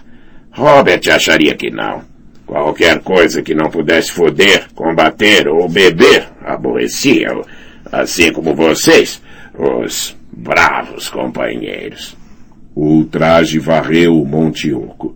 Robert 0.52 1.02
acharia 1.12 1.56
que 1.56 1.70
não. 1.70 2.02
Qualquer 2.44 3.02
coisa 3.02 3.44
que 3.44 3.54
não 3.54 3.70
pudesse 3.70 4.12
foder, 4.12 4.68
combater 4.74 5.48
ou 5.48 5.70
beber, 5.70 6.28
aborrecia-o, 6.44 7.46
assim 7.92 8.34
como 8.34 8.56
vocês, 8.56 9.22
os 9.54 10.18
bravos 10.32 11.08
companheiros. 11.08 12.18
O 12.74 12.86
ultraje 12.86 13.60
varreu 13.60 14.20
o 14.20 14.26
Monte 14.26 14.74
Oco. 14.74 15.16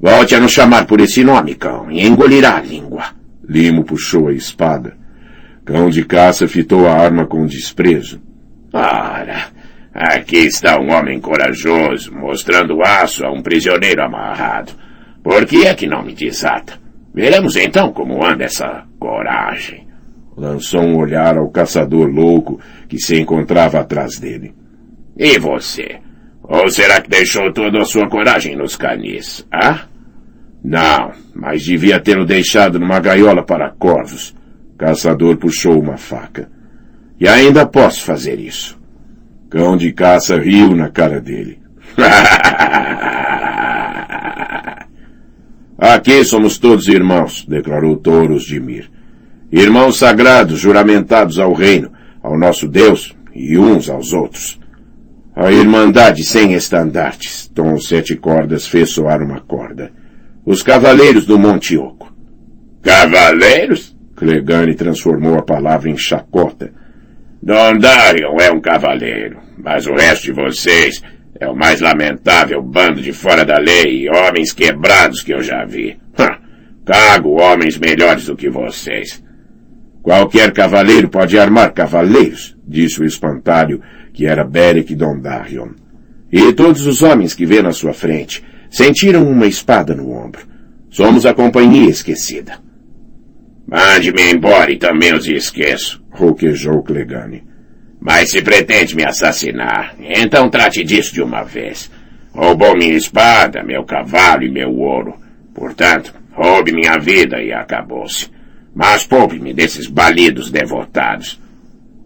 Volte 0.00 0.36
a 0.36 0.40
nos 0.40 0.52
chamar 0.52 0.86
por 0.86 1.00
esse 1.00 1.24
nome, 1.24 1.56
cão, 1.56 1.90
e 1.90 2.06
engolirá 2.06 2.56
a 2.56 2.62
língua. 2.62 3.06
Limo 3.48 3.84
puxou 3.84 4.28
a 4.28 4.32
espada. 4.32 4.96
Cão 5.64 5.90
de 5.90 6.04
caça 6.04 6.46
fitou 6.46 6.86
a 6.86 6.92
arma 6.92 7.26
com 7.26 7.46
desprezo. 7.46 8.20
Ora, 8.72 9.55
aqui 9.96 10.46
está 10.46 10.78
um 10.78 10.92
homem 10.92 11.18
corajoso, 11.20 12.14
mostrando 12.14 12.82
aço 12.82 13.24
a 13.24 13.32
um 13.32 13.40
prisioneiro 13.40 14.02
amarrado. 14.02 14.72
Por 15.22 15.46
que 15.46 15.66
é 15.66 15.74
que 15.74 15.86
não 15.86 16.02
me 16.02 16.14
desata? 16.14 16.78
Veremos 17.14 17.56
então 17.56 17.92
como 17.92 18.24
anda 18.24 18.44
essa 18.44 18.84
coragem. 18.98 19.86
Lançou 20.36 20.82
um 20.82 20.98
olhar 20.98 21.38
ao 21.38 21.48
caçador 21.48 22.08
louco 22.08 22.60
que 22.86 22.98
se 22.98 23.18
encontrava 23.18 23.80
atrás 23.80 24.18
dele. 24.18 24.54
E 25.16 25.38
você? 25.38 25.98
Ou 26.42 26.68
será 26.68 27.00
que 27.00 27.08
deixou 27.08 27.50
toda 27.52 27.80
a 27.80 27.84
sua 27.86 28.06
coragem 28.08 28.54
nos 28.54 28.76
canis, 28.76 29.46
ah? 29.50 29.86
Não, 30.62 31.12
mas 31.34 31.64
devia 31.64 31.98
tê-lo 31.98 32.26
deixado 32.26 32.78
numa 32.78 33.00
gaiola 33.00 33.42
para 33.44 33.70
corvos. 33.70 34.36
Caçador 34.76 35.38
puxou 35.38 35.80
uma 35.80 35.96
faca. 35.96 36.50
E 37.18 37.26
ainda 37.26 37.66
posso 37.66 38.02
fazer 38.04 38.38
isso. 38.38 38.78
Cão 39.48 39.76
de 39.76 39.92
caça 39.92 40.38
riu 40.38 40.74
na 40.74 40.88
cara 40.88 41.20
dele. 41.20 41.60
Aqui 45.78 46.24
somos 46.24 46.58
todos 46.58 46.88
irmãos, 46.88 47.44
declarou 47.46 47.96
Touros 47.96 48.44
de 48.44 48.58
Mir. 48.58 48.90
Irmãos 49.52 49.98
sagrados, 49.98 50.58
juramentados 50.58 51.38
ao 51.38 51.52
reino, 51.52 51.92
ao 52.22 52.38
nosso 52.38 52.66
Deus 52.66 53.14
e 53.34 53.58
uns 53.58 53.88
aos 53.88 54.12
outros. 54.12 54.58
A 55.34 55.52
Irmandade 55.52 56.24
sem 56.24 56.54
estandartes, 56.54 57.46
Tom 57.54 57.78
Sete 57.78 58.16
Cordas 58.16 58.66
fez 58.66 58.90
soar 58.90 59.22
uma 59.22 59.40
corda. 59.40 59.92
Os 60.44 60.62
Cavaleiros 60.62 61.26
do 61.26 61.38
Monte 61.38 61.76
Oco. 61.76 62.12
Cavaleiros? 62.80 63.94
Clegane 64.16 64.74
transformou 64.74 65.38
a 65.38 65.42
palavra 65.42 65.90
em 65.90 65.98
chacota. 65.98 66.72
Dondarion 67.46 68.40
é 68.40 68.50
um 68.50 68.60
cavaleiro, 68.60 69.38
mas 69.56 69.86
o 69.86 69.94
resto 69.94 70.24
de 70.24 70.32
vocês 70.32 71.00
é 71.38 71.46
o 71.46 71.54
mais 71.54 71.80
lamentável 71.80 72.60
bando 72.60 73.00
de 73.00 73.12
fora 73.12 73.44
da 73.44 73.56
lei 73.56 74.02
e 74.02 74.10
homens 74.10 74.52
quebrados 74.52 75.22
que 75.22 75.32
eu 75.32 75.40
já 75.40 75.64
vi. 75.64 75.96
Cago 76.84 77.40
homens 77.40 77.78
melhores 77.78 78.26
do 78.26 78.34
que 78.34 78.50
vocês. 78.50 79.22
Qualquer 80.02 80.52
cavaleiro 80.52 81.08
pode 81.08 81.38
armar 81.38 81.72
cavaleiros, 81.72 82.56
disse 82.66 83.00
o 83.00 83.04
espantalho, 83.04 83.80
que 84.12 84.26
era 84.26 84.42
Beric 84.42 84.92
Dondarion. 84.96 85.68
E 86.32 86.52
todos 86.52 86.84
os 86.84 87.00
homens 87.00 87.32
que 87.32 87.46
vê 87.46 87.62
na 87.62 87.70
sua 87.70 87.92
frente 87.92 88.42
sentiram 88.68 89.22
uma 89.22 89.46
espada 89.46 89.94
no 89.94 90.10
ombro. 90.10 90.44
Somos 90.90 91.24
a 91.24 91.32
companhia 91.32 91.88
esquecida. 91.88 92.65
Mande-me 93.66 94.32
embora 94.32 94.70
e 94.70 94.78
também 94.78 95.12
os 95.12 95.26
esqueço, 95.26 96.00
roquejou 96.12 96.84
Clegane. 96.84 97.42
Mas 98.00 98.30
se 98.30 98.40
pretende 98.40 98.94
me 98.94 99.04
assassinar, 99.04 99.96
então 99.98 100.48
trate 100.48 100.84
disso 100.84 101.12
de 101.12 101.20
uma 101.20 101.42
vez. 101.42 101.90
Roubou 102.32 102.76
minha 102.76 102.94
espada, 102.94 103.64
meu 103.64 103.82
cavalo 103.82 104.44
e 104.44 104.50
meu 104.50 104.72
ouro. 104.72 105.14
Portanto, 105.52 106.14
roube 106.32 106.72
minha 106.72 106.96
vida 106.98 107.42
e 107.42 107.52
acabou-se. 107.52 108.30
Mas 108.72 109.04
poupe-me 109.04 109.52
desses 109.52 109.88
balidos 109.88 110.50
devotados. 110.50 111.40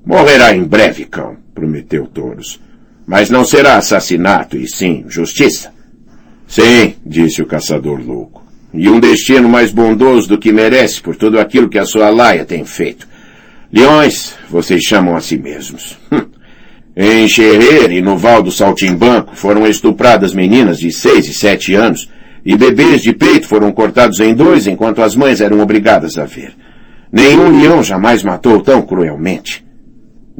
Morrerá 0.06 0.54
em 0.54 0.64
breve, 0.64 1.04
cão, 1.04 1.36
prometeu 1.54 2.06
Touros. 2.06 2.58
Mas 3.06 3.28
não 3.28 3.44
será 3.44 3.76
assassinato, 3.76 4.56
e 4.56 4.66
sim 4.66 5.04
justiça. 5.08 5.74
Sim, 6.46 6.94
disse 7.04 7.42
o 7.42 7.46
caçador 7.46 8.00
louco 8.00 8.49
e 8.72 8.88
um 8.88 9.00
destino 9.00 9.48
mais 9.48 9.72
bondoso 9.72 10.28
do 10.28 10.38
que 10.38 10.52
merece 10.52 11.00
por 11.00 11.16
tudo 11.16 11.38
aquilo 11.38 11.68
que 11.68 11.78
a 11.78 11.84
sua 11.84 12.10
laia 12.10 12.44
tem 12.44 12.64
feito. 12.64 13.08
Leões, 13.72 14.34
vocês 14.48 14.82
chamam 14.82 15.16
a 15.16 15.20
si 15.20 15.38
mesmos. 15.38 15.98
Hum. 16.10 16.26
Em 16.96 17.28
Xerrer 17.28 17.92
e 17.92 18.02
no 18.02 18.18
Val 18.18 18.42
do 18.42 18.50
Saltimbanco 18.50 19.36
foram 19.36 19.66
estupradas 19.66 20.34
meninas 20.34 20.78
de 20.78 20.90
seis 20.90 21.26
e 21.28 21.32
sete 21.32 21.74
anos 21.74 22.10
e 22.44 22.56
bebês 22.56 23.00
de 23.00 23.12
peito 23.12 23.46
foram 23.46 23.70
cortados 23.70 24.18
em 24.18 24.34
dois 24.34 24.66
enquanto 24.66 25.00
as 25.00 25.14
mães 25.14 25.40
eram 25.40 25.60
obrigadas 25.60 26.18
a 26.18 26.24
ver. 26.24 26.52
Nenhum 27.12 27.60
leão 27.60 27.82
jamais 27.82 28.22
matou 28.22 28.60
tão 28.60 28.82
cruelmente. 28.82 29.64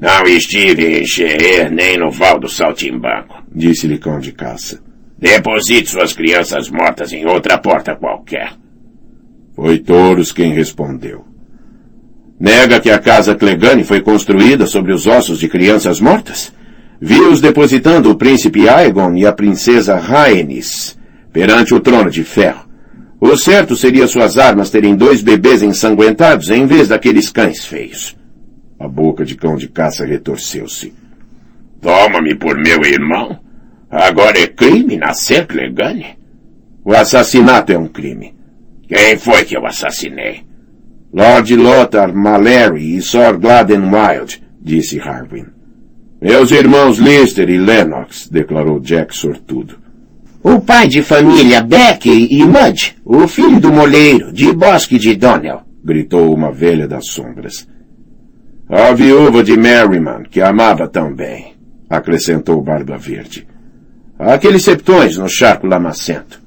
Não 0.01 0.25
estive 0.25 1.01
em 1.01 1.07
Xerrer 1.07 1.71
nem 1.71 1.99
no 1.99 2.11
Val 2.11 2.41
do 2.41 2.49
Saltimbanco, 2.49 3.43
disse-lhe 3.55 3.99
cão 3.99 4.19
de 4.19 4.33
caça. 4.33 4.81
Deposite 5.21 5.91
suas 5.91 6.15
crianças 6.15 6.71
mortas 6.71 7.13
em 7.13 7.27
outra 7.27 7.59
porta 7.59 7.95
qualquer. 7.95 8.55
Foi 9.55 9.79
Touros 9.79 10.33
quem 10.33 10.55
respondeu. 10.55 11.27
Nega 12.39 12.81
que 12.81 12.91
a 12.91 12.99
casa 12.99 13.35
Clegane 13.35 13.85
foi 13.85 14.01
construída 14.01 14.67
sobre 14.67 14.95
os 14.95 15.07
ossos 15.07 15.39
de 15.39 15.47
crianças 15.47 16.01
mortas? 16.01 16.51
Vi-os 16.99 17.39
depositando 17.39 18.11
o 18.11 18.15
príncipe 18.15 18.67
Aegon 18.67 19.15
e 19.15 19.27
a 19.27 19.33
princesa 19.33 19.97
Rhaenys 19.97 20.99
perante 21.31 21.75
o 21.75 21.81
trono 21.81 22.11
de 22.11 22.25
ferro. 22.25 22.67
O 23.21 23.37
certo 23.37 23.77
seria 23.77 24.09
suas 24.09 24.39
armas 24.39 24.71
terem 24.71 24.97
dois 24.97 25.21
bebês 25.21 25.63
ensanguentados 25.63 26.49
em 26.49 26.67
vez 26.67 26.89
daqueles 26.89 27.31
cães 27.31 27.67
feios. 27.67 28.17
A 28.79 28.89
boca 28.89 29.23
de 29.23 29.35
cão 29.35 29.57
de 29.57 29.69
caça 29.69 30.07
retorceu-se. 30.07 30.95
Toma-me 31.83 32.35
por 32.35 32.57
meu 32.57 32.83
irmão? 32.83 33.39
Agora 33.91 34.39
é 34.39 34.47
crime 34.47 34.97
nascer 34.97 35.47
Clegane? 35.47 36.17
O 36.85 36.93
assassinato 36.93 37.73
é 37.73 37.79
um 37.79 37.89
crime. 37.89 38.33
Quem 38.87 39.19
foi 39.19 39.45
que 39.45 39.57
eu 39.57 39.67
assassinei? 39.67 40.43
Lord 41.13 41.57
Lothar 41.57 42.15
Mallory 42.15 42.97
e 42.97 43.03
Sir 43.03 43.37
Gladden 43.37 43.83
Wild, 43.91 44.41
disse 44.63 45.01
Harwin. 45.01 45.47
Meus 46.23 46.53
irmãos 46.53 46.99
Lister 46.99 47.51
e 47.51 47.59
Lennox, 47.59 48.29
declarou 48.29 48.79
Jack 48.79 49.17
sortudo. 49.17 49.79
O 50.43 50.61
pai 50.61 50.87
de 50.87 51.03
família 51.03 51.61
Beck 51.61 52.07
e 52.09 52.45
Mudge, 52.45 52.97
o 53.05 53.27
filho 53.27 53.59
do 53.59 53.73
moleiro, 53.73 54.33
de 54.33 54.53
Bosque 54.53 54.99
de 54.99 55.17
Donnell, 55.17 55.63
gritou 55.85 56.33
uma 56.33 56.53
velha 56.53 56.87
das 56.87 57.07
sombras. 57.07 57.67
A 58.69 58.93
viúva 58.93 59.43
de 59.43 59.57
Merriman, 59.57 60.23
que 60.23 60.41
amava 60.41 60.87
tão 60.87 61.13
bem, 61.13 61.55
acrescentou 61.89 62.63
Barba 62.63 62.97
Verde. 62.97 63.50
Aqueles 64.21 64.63
septões 64.65 65.17
no 65.17 65.31
charco 65.31 65.67
lamacento. 65.67 66.39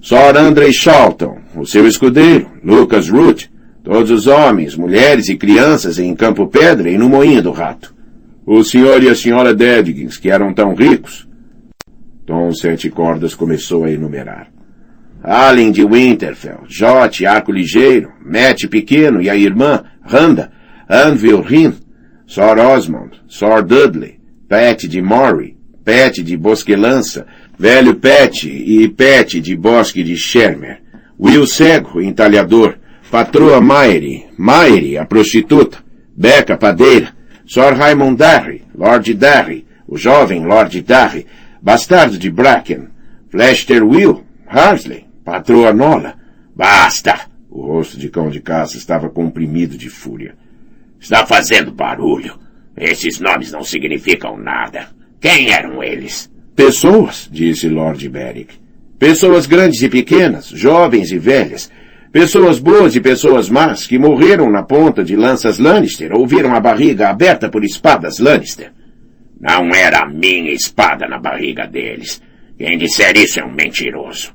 Sor 0.00 0.36
Andrei 0.36 0.72
Charlton, 0.72 1.38
o 1.56 1.66
seu 1.66 1.84
escudeiro, 1.84 2.48
Lucas 2.62 3.08
Root, 3.08 3.50
todos 3.82 4.08
os 4.08 4.28
homens, 4.28 4.76
mulheres 4.76 5.28
e 5.28 5.36
crianças 5.36 5.98
em 5.98 6.14
Campo 6.14 6.46
Pedra 6.46 6.88
e 6.88 6.96
no 6.96 7.08
Moinho 7.08 7.42
do 7.42 7.50
Rato. 7.50 7.92
O 8.46 8.62
senhor 8.62 9.02
e 9.02 9.08
a 9.08 9.16
senhora 9.16 9.52
Dedgins, 9.52 10.16
que 10.16 10.30
eram 10.30 10.54
tão 10.54 10.74
ricos. 10.74 11.28
Tom 12.24 12.52
Sete 12.52 12.88
Cordas 12.88 13.34
começou 13.34 13.84
a 13.84 13.90
enumerar. 13.90 14.48
Allen 15.24 15.72
de 15.72 15.84
Winterfell, 15.84 16.60
Jote, 16.68 17.26
Arco 17.26 17.50
Ligeiro, 17.50 18.12
Matt 18.24 18.68
Pequeno 18.68 19.20
e 19.20 19.28
a 19.28 19.34
irmã, 19.34 19.82
Randa, 20.02 20.52
Anvil 20.88 21.42
Rin, 21.42 21.74
Sor 22.26 22.58
Osmond, 22.58 23.20
Sor 23.26 23.62
Dudley, 23.64 24.20
Pat 24.48 24.84
de 24.84 25.02
Murray, 25.02 25.59
Pet 25.90 26.22
de 26.22 26.36
Bosquelança, 26.36 27.26
Velho 27.58 27.96
Pet 27.96 28.48
e 28.48 28.88
Pet 28.90 29.40
de 29.40 29.56
Bosque 29.56 30.04
de 30.04 30.16
Shermer, 30.16 30.80
Will 31.18 31.44
Cego, 31.48 32.00
entalhador, 32.00 32.78
Patroa 33.10 33.60
Maire, 33.60 34.28
Maire, 34.38 34.96
a 34.96 35.04
prostituta, 35.04 35.78
Beca 36.16 36.56
Padeira, 36.56 37.12
Sor 37.44 37.72
Raymond 37.72 38.16
Darry, 38.16 38.62
Lord 38.72 39.12
Darry, 39.14 39.66
o 39.84 39.98
jovem 39.98 40.46
Lord 40.46 40.80
Darry, 40.82 41.26
bastardo 41.60 42.16
de 42.16 42.30
Bracken, 42.30 42.86
Flester 43.28 43.84
Will, 43.84 44.24
Harsley, 44.46 45.06
Patroa 45.24 45.72
Nola, 45.72 46.14
Basta! 46.54 47.18
O 47.50 47.62
rosto 47.62 47.98
de 47.98 48.08
cão 48.08 48.30
de 48.30 48.38
caça 48.38 48.76
estava 48.76 49.10
comprimido 49.10 49.76
de 49.76 49.88
fúria. 49.88 50.36
Está 51.00 51.26
fazendo 51.26 51.72
barulho. 51.72 52.38
Esses 52.76 53.18
nomes 53.18 53.50
não 53.50 53.64
significam 53.64 54.38
nada. 54.38 54.99
Quem 55.20 55.52
eram 55.52 55.82
eles? 55.82 56.30
Pessoas, 56.56 57.28
disse 57.30 57.68
Lord 57.68 58.08
Beric. 58.08 58.54
Pessoas 58.98 59.46
grandes 59.46 59.82
e 59.82 59.88
pequenas, 59.88 60.48
jovens 60.48 61.12
e 61.12 61.18
velhas. 61.18 61.70
Pessoas 62.10 62.58
boas 62.58 62.96
e 62.96 63.00
pessoas 63.00 63.48
más 63.48 63.86
que 63.86 63.98
morreram 63.98 64.50
na 64.50 64.62
ponta 64.62 65.04
de 65.04 65.14
lanças 65.14 65.58
Lannister 65.58 66.12
ou 66.12 66.26
viram 66.26 66.54
a 66.54 66.60
barriga 66.60 67.08
aberta 67.08 67.48
por 67.48 67.64
espadas 67.64 68.18
Lannister. 68.18 68.72
Não 69.40 69.70
era 69.74 70.00
a 70.00 70.08
minha 70.08 70.52
espada 70.52 71.06
na 71.06 71.18
barriga 71.18 71.66
deles. 71.66 72.20
Quem 72.58 72.76
disser 72.76 73.16
isso 73.16 73.40
é 73.40 73.44
um 73.44 73.52
mentiroso. 73.52 74.34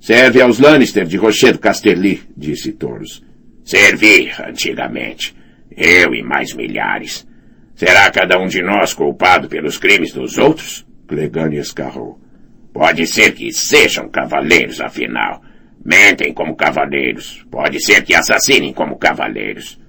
Serve 0.00 0.42
aos 0.42 0.58
Lannister 0.58 1.06
de 1.06 1.16
Rochedo 1.16 1.58
Casterly, 1.58 2.22
disse 2.36 2.72
Toros. 2.72 3.22
Servi, 3.64 4.30
antigamente. 4.46 5.34
Eu 5.70 6.14
e 6.14 6.22
mais 6.22 6.52
milhares. 6.54 7.26
Será 7.84 8.08
cada 8.12 8.38
um 8.38 8.46
de 8.46 8.62
nós 8.62 8.94
culpado 8.94 9.48
pelos 9.48 9.76
crimes 9.76 10.12
dos 10.12 10.38
outros? 10.38 10.86
Clegane 11.08 11.56
escarrou. 11.56 12.16
Pode 12.72 13.04
ser 13.08 13.32
que 13.32 13.52
sejam 13.52 14.08
cavaleiros, 14.08 14.80
afinal. 14.80 15.42
Mentem 15.84 16.32
como 16.32 16.54
cavaleiros. 16.54 17.44
Pode 17.50 17.84
ser 17.84 18.04
que 18.04 18.14
assassinem 18.14 18.72
como 18.72 18.94
cavaleiros. 18.94 19.80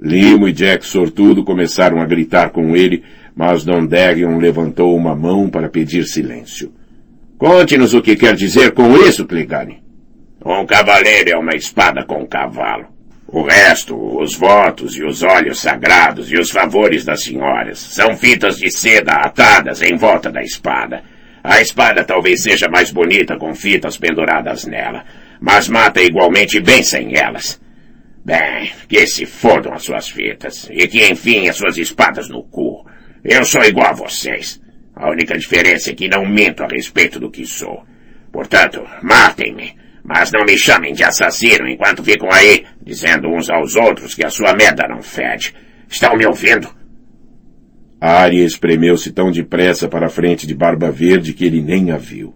Limo 0.00 0.46
e 0.46 0.52
Jack 0.52 0.86
Sortudo 0.86 1.42
começaram 1.42 2.00
a 2.00 2.06
gritar 2.06 2.50
com 2.50 2.76
ele, 2.76 3.02
mas 3.34 3.64
Dondarrion 3.64 4.38
levantou 4.38 4.96
uma 4.96 5.16
mão 5.16 5.50
para 5.50 5.68
pedir 5.68 6.04
silêncio. 6.04 6.72
Conte-nos 7.36 7.92
o 7.92 8.00
que 8.00 8.14
quer 8.14 8.36
dizer 8.36 8.70
com 8.70 8.96
isso, 8.98 9.26
Clegane. 9.26 9.82
Um 10.44 10.64
cavaleiro 10.64 11.30
é 11.30 11.36
uma 11.36 11.56
espada 11.56 12.04
com 12.04 12.22
um 12.22 12.26
cavalo. 12.26 12.95
O 13.28 13.42
resto, 13.42 13.96
os 14.20 14.36
votos 14.36 14.96
e 14.96 15.04
os 15.04 15.22
olhos 15.22 15.60
sagrados 15.60 16.30
e 16.30 16.38
os 16.38 16.50
favores 16.50 17.04
das 17.04 17.24
senhoras, 17.24 17.78
são 17.78 18.16
fitas 18.16 18.56
de 18.56 18.70
seda 18.70 19.14
atadas 19.14 19.82
em 19.82 19.96
volta 19.96 20.30
da 20.30 20.42
espada. 20.42 21.02
A 21.42 21.60
espada 21.60 22.04
talvez 22.04 22.42
seja 22.42 22.68
mais 22.68 22.92
bonita 22.92 23.36
com 23.36 23.52
fitas 23.54 23.96
penduradas 23.96 24.64
nela, 24.64 25.04
mas 25.40 25.68
mata 25.68 26.00
igualmente 26.00 26.60
bem 26.60 26.82
sem 26.84 27.16
elas. 27.16 27.60
Bem, 28.24 28.72
que 28.88 29.06
se 29.06 29.26
fodam 29.26 29.72
as 29.72 29.84
suas 29.84 30.08
fitas, 30.08 30.68
e 30.70 30.86
que 30.86 31.06
enfim 31.06 31.48
as 31.48 31.56
suas 31.56 31.76
espadas 31.78 32.28
no 32.28 32.44
cu. 32.44 32.84
Eu 33.24 33.44
sou 33.44 33.62
igual 33.64 33.90
a 33.90 33.92
vocês. 33.92 34.60
A 34.94 35.10
única 35.10 35.36
diferença 35.36 35.90
é 35.90 35.94
que 35.94 36.08
não 36.08 36.24
minto 36.24 36.62
a 36.62 36.68
respeito 36.68 37.20
do 37.20 37.30
que 37.30 37.44
sou. 37.44 37.84
Portanto, 38.32 38.84
matem-me, 39.02 39.76
mas 40.08 40.30
não 40.32 40.44
me 40.44 40.56
chamem 40.56 40.92
de 40.92 41.02
assassino 41.02 41.68
enquanto 41.68 42.04
ficam 42.04 42.30
aí, 42.30 42.64
dizendo 42.82 43.28
uns 43.28 43.50
aos 43.50 43.74
outros 43.74 44.14
que 44.14 44.24
a 44.24 44.30
sua 44.30 44.54
merda 44.54 44.86
não 44.88 45.02
fede. 45.02 45.52
Estão 45.88 46.16
me 46.16 46.24
ouvindo? 46.24 46.68
A 48.00 48.20
Arya 48.20 48.44
espremeu-se 48.44 49.10
tão 49.10 49.32
depressa 49.32 49.88
para 49.88 50.06
a 50.06 50.10
frente 50.10 50.46
de 50.46 50.54
Barba 50.54 50.90
Verde 50.90 51.32
que 51.32 51.44
ele 51.44 51.60
nem 51.60 51.90
a 51.90 51.96
viu. 51.96 52.34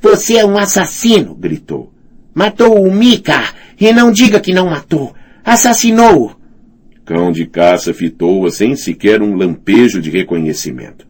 Você 0.00 0.36
é 0.36 0.44
um 0.44 0.58
assassino, 0.58 1.34
gritou. 1.34 1.92
Matou 2.34 2.78
o 2.78 2.92
Mika, 2.92 3.54
e 3.80 3.92
não 3.92 4.12
diga 4.12 4.40
que 4.40 4.52
não 4.52 4.68
matou. 4.68 5.14
Assassinou-o. 5.42 6.36
Cão 7.04 7.30
de 7.30 7.46
caça 7.46 7.94
fitou-a 7.94 8.50
sem 8.50 8.76
sequer 8.76 9.22
um 9.22 9.34
lampejo 9.34 10.00
de 10.02 10.10
reconhecimento. 10.10 11.06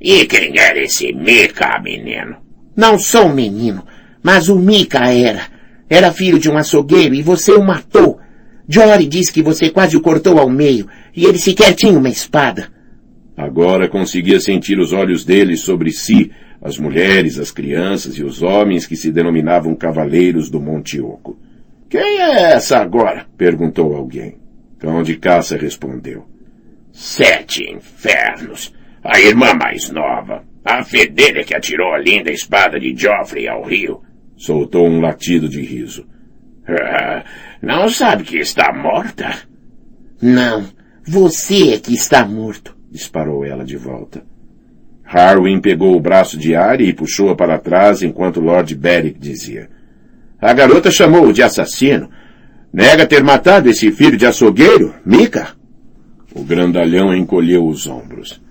E 0.00 0.24
quem 0.26 0.58
era 0.58 0.82
esse 0.82 1.12
Mika, 1.12 1.78
menino? 1.80 2.36
Não 2.76 2.98
sou 2.98 3.26
um 3.26 3.34
menino, 3.34 3.84
mas 4.24 4.48
o 4.48 4.58
Mika 4.58 5.12
era. 5.12 5.42
Era 5.88 6.10
filho 6.10 6.38
de 6.38 6.50
um 6.50 6.56
açougueiro 6.56 7.14
e 7.14 7.22
você 7.22 7.52
o 7.52 7.62
matou. 7.62 8.18
Jory 8.66 9.06
disse 9.06 9.30
que 9.30 9.42
você 9.42 9.68
quase 9.68 9.98
o 9.98 10.00
cortou 10.00 10.38
ao 10.38 10.48
meio 10.48 10.88
e 11.14 11.26
ele 11.26 11.38
sequer 11.38 11.74
tinha 11.74 11.92
uma 11.92 12.08
espada. 12.08 12.72
Agora 13.36 13.86
conseguia 13.86 14.40
sentir 14.40 14.78
os 14.78 14.94
olhos 14.94 15.26
dele 15.26 15.58
sobre 15.58 15.90
si, 15.90 16.32
as 16.62 16.78
mulheres, 16.78 17.38
as 17.38 17.50
crianças 17.50 18.16
e 18.16 18.24
os 18.24 18.42
homens 18.42 18.86
que 18.86 18.96
se 18.96 19.12
denominavam 19.12 19.74
cavaleiros 19.74 20.48
do 20.48 20.58
Monte 20.58 20.98
Oco. 20.98 21.38
Quem 21.90 22.20
é 22.20 22.54
essa 22.54 22.78
agora? 22.78 23.26
perguntou 23.36 23.94
alguém. 23.94 24.38
Cão 24.78 25.02
de 25.02 25.16
caça 25.16 25.56
respondeu. 25.58 26.26
Sete 26.92 27.70
infernos. 27.70 28.72
A 29.02 29.20
irmã 29.20 29.52
mais 29.52 29.90
nova. 29.90 30.42
A 30.64 30.82
fedelha 30.82 31.44
que 31.44 31.54
atirou 31.54 31.92
a 31.92 31.98
linda 31.98 32.30
espada 32.30 32.80
de 32.80 32.94
Joffrey 32.96 33.46
ao 33.46 33.62
rio. 33.62 34.00
Soltou 34.36 34.88
um 34.88 35.00
latido 35.00 35.48
de 35.48 35.60
riso. 35.62 36.06
Ah, 36.66 37.24
não 37.62 37.88
sabe 37.88 38.24
que 38.24 38.38
está 38.38 38.72
morta? 38.72 39.38
Não. 40.20 40.64
Você 41.06 41.74
é 41.74 41.78
que 41.78 41.94
está 41.94 42.24
morto. 42.24 42.76
Disparou 42.90 43.44
ela 43.44 43.64
de 43.64 43.76
volta. 43.76 44.24
Harwin 45.04 45.60
pegou 45.60 45.94
o 45.94 46.00
braço 46.00 46.38
de 46.38 46.56
Arya 46.56 46.88
e 46.88 46.92
puxou-a 46.92 47.36
para 47.36 47.58
trás 47.58 48.02
enquanto 48.02 48.40
Lord 48.40 48.74
Beric 48.74 49.18
dizia. 49.18 49.68
A 50.40 50.52
garota 50.52 50.90
chamou-o 50.90 51.32
de 51.32 51.42
assassino. 51.42 52.10
Nega 52.72 53.06
ter 53.06 53.22
matado 53.22 53.68
esse 53.68 53.92
filho 53.92 54.16
de 54.16 54.26
açougueiro, 54.26 54.94
Mika? 55.04 55.54
O 56.34 56.42
grandalhão 56.42 57.14
encolheu 57.14 57.66
os 57.66 57.86
ombros. 57.86 58.42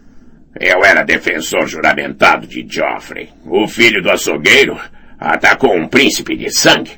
Eu 0.60 0.86
era 0.86 1.04
defensor 1.04 1.67
juramentado 1.67 2.48
de 2.48 2.65
Joffrey. 2.67 3.30
O 3.46 3.67
filho 3.67 4.02
do 4.02 4.10
açougueiro 4.12 4.80
atacou 5.19 5.76
um 5.76 5.88
príncipe 5.88 6.36
de 6.36 6.52
sangue. 6.52 6.91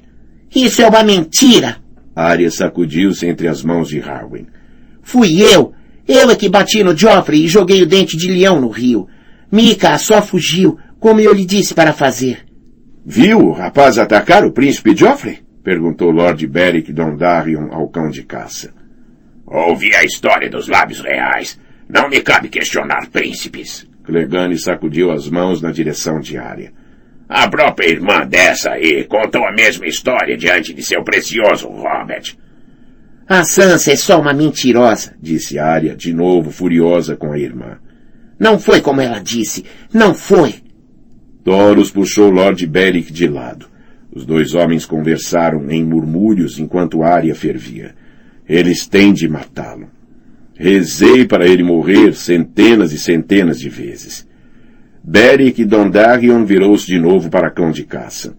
Isso 0.55 0.81
é 0.81 0.87
uma 0.87 1.03
mentira! 1.03 1.77
Arya 2.15 2.49
sacudiu-se 2.49 3.25
entre 3.27 3.47
as 3.47 3.61
mãos 3.63 3.89
de 3.89 3.99
Harwin. 3.99 4.47
Fui 5.01 5.41
eu! 5.41 5.73
Eu 6.07 6.29
é 6.29 6.35
que 6.35 6.47
bati 6.47 6.83
no 6.83 6.95
Joffrey 6.95 7.43
e 7.43 7.47
joguei 7.47 7.81
o 7.81 7.85
dente 7.85 8.15
de 8.15 8.27
leão 8.27 8.61
no 8.61 8.69
rio. 8.69 9.07
Mika 9.51 9.97
só 9.97 10.21
fugiu, 10.21 10.77
como 10.99 11.19
eu 11.19 11.33
lhe 11.33 11.45
disse 11.45 11.73
para 11.73 11.93
fazer. 11.93 12.45
Viu 13.05 13.39
o 13.39 13.51
rapaz 13.51 13.97
atacar 13.97 14.45
o 14.45 14.51
príncipe 14.51 14.95
Joffrey? 14.95 15.39
Perguntou 15.63 16.11
Lord 16.11 16.45
Beric 16.47 16.93
Dondarrion 16.93 17.71
ao 17.71 17.87
cão 17.89 18.09
de 18.09 18.23
caça. 18.23 18.71
Ouvi 19.45 19.95
a 19.95 20.03
história 20.03 20.49
dos 20.49 20.67
lábios 20.67 20.99
reais. 20.99 21.59
Não 21.89 22.09
me 22.09 22.21
cabe 22.21 22.49
questionar 22.49 23.09
príncipes. 23.09 23.87
Clegane 24.03 24.57
sacudiu 24.57 25.11
as 25.11 25.29
mãos 25.29 25.61
na 25.61 25.71
direção 25.71 26.19
de 26.19 26.37
Arya. 26.37 26.71
A 27.27 27.47
própria 27.47 27.89
irmã 27.89 28.25
dessa 28.25 28.71
aí 28.71 29.03
contou 29.05 29.43
a 29.45 29.51
mesma 29.51 29.87
história 29.87 30.37
diante 30.37 30.73
de 30.73 30.83
seu 30.83 31.03
precioso 31.03 31.67
Robert. 31.67 32.35
A 33.27 33.43
Sansa 33.43 33.91
é 33.91 33.95
só 33.95 34.21
uma 34.21 34.33
mentirosa, 34.33 35.15
disse 35.19 35.57
Arya, 35.57 35.95
de 35.95 36.13
novo 36.13 36.51
furiosa 36.51 37.15
com 37.15 37.31
a 37.31 37.39
irmã. 37.39 37.79
Não 38.39 38.59
foi 38.59 38.81
como 38.81 39.01
ela 39.01 39.19
disse. 39.19 39.65
Não 39.91 40.13
foi. 40.13 40.55
Thoros 41.43 41.89
puxou 41.89 42.29
Lord 42.29 42.65
Beric 42.67 43.11
de 43.11 43.27
lado. 43.27 43.67
Os 44.11 44.25
dois 44.25 44.53
homens 44.53 44.85
conversaram 44.85 45.69
em 45.71 45.83
murmúrios 45.83 46.59
enquanto 46.59 47.03
Arya 47.03 47.33
fervia. 47.33 47.95
Eles 48.47 48.87
têm 48.87 49.11
de 49.11 49.27
matá-lo. 49.27 49.89
Rezei 50.53 51.25
para 51.25 51.47
ele 51.47 51.63
morrer 51.63 52.13
centenas 52.13 52.93
e 52.93 52.99
centenas 52.99 53.59
de 53.59 53.69
vezes. 53.69 54.27
Beric 55.07 55.63
Dondarrion 55.63 56.43
virou-se 56.45 56.87
de 56.87 56.97
novo 56.97 57.29
para 57.29 57.51
cão 57.51 57.69
de 57.69 57.83
caça. 57.83 58.35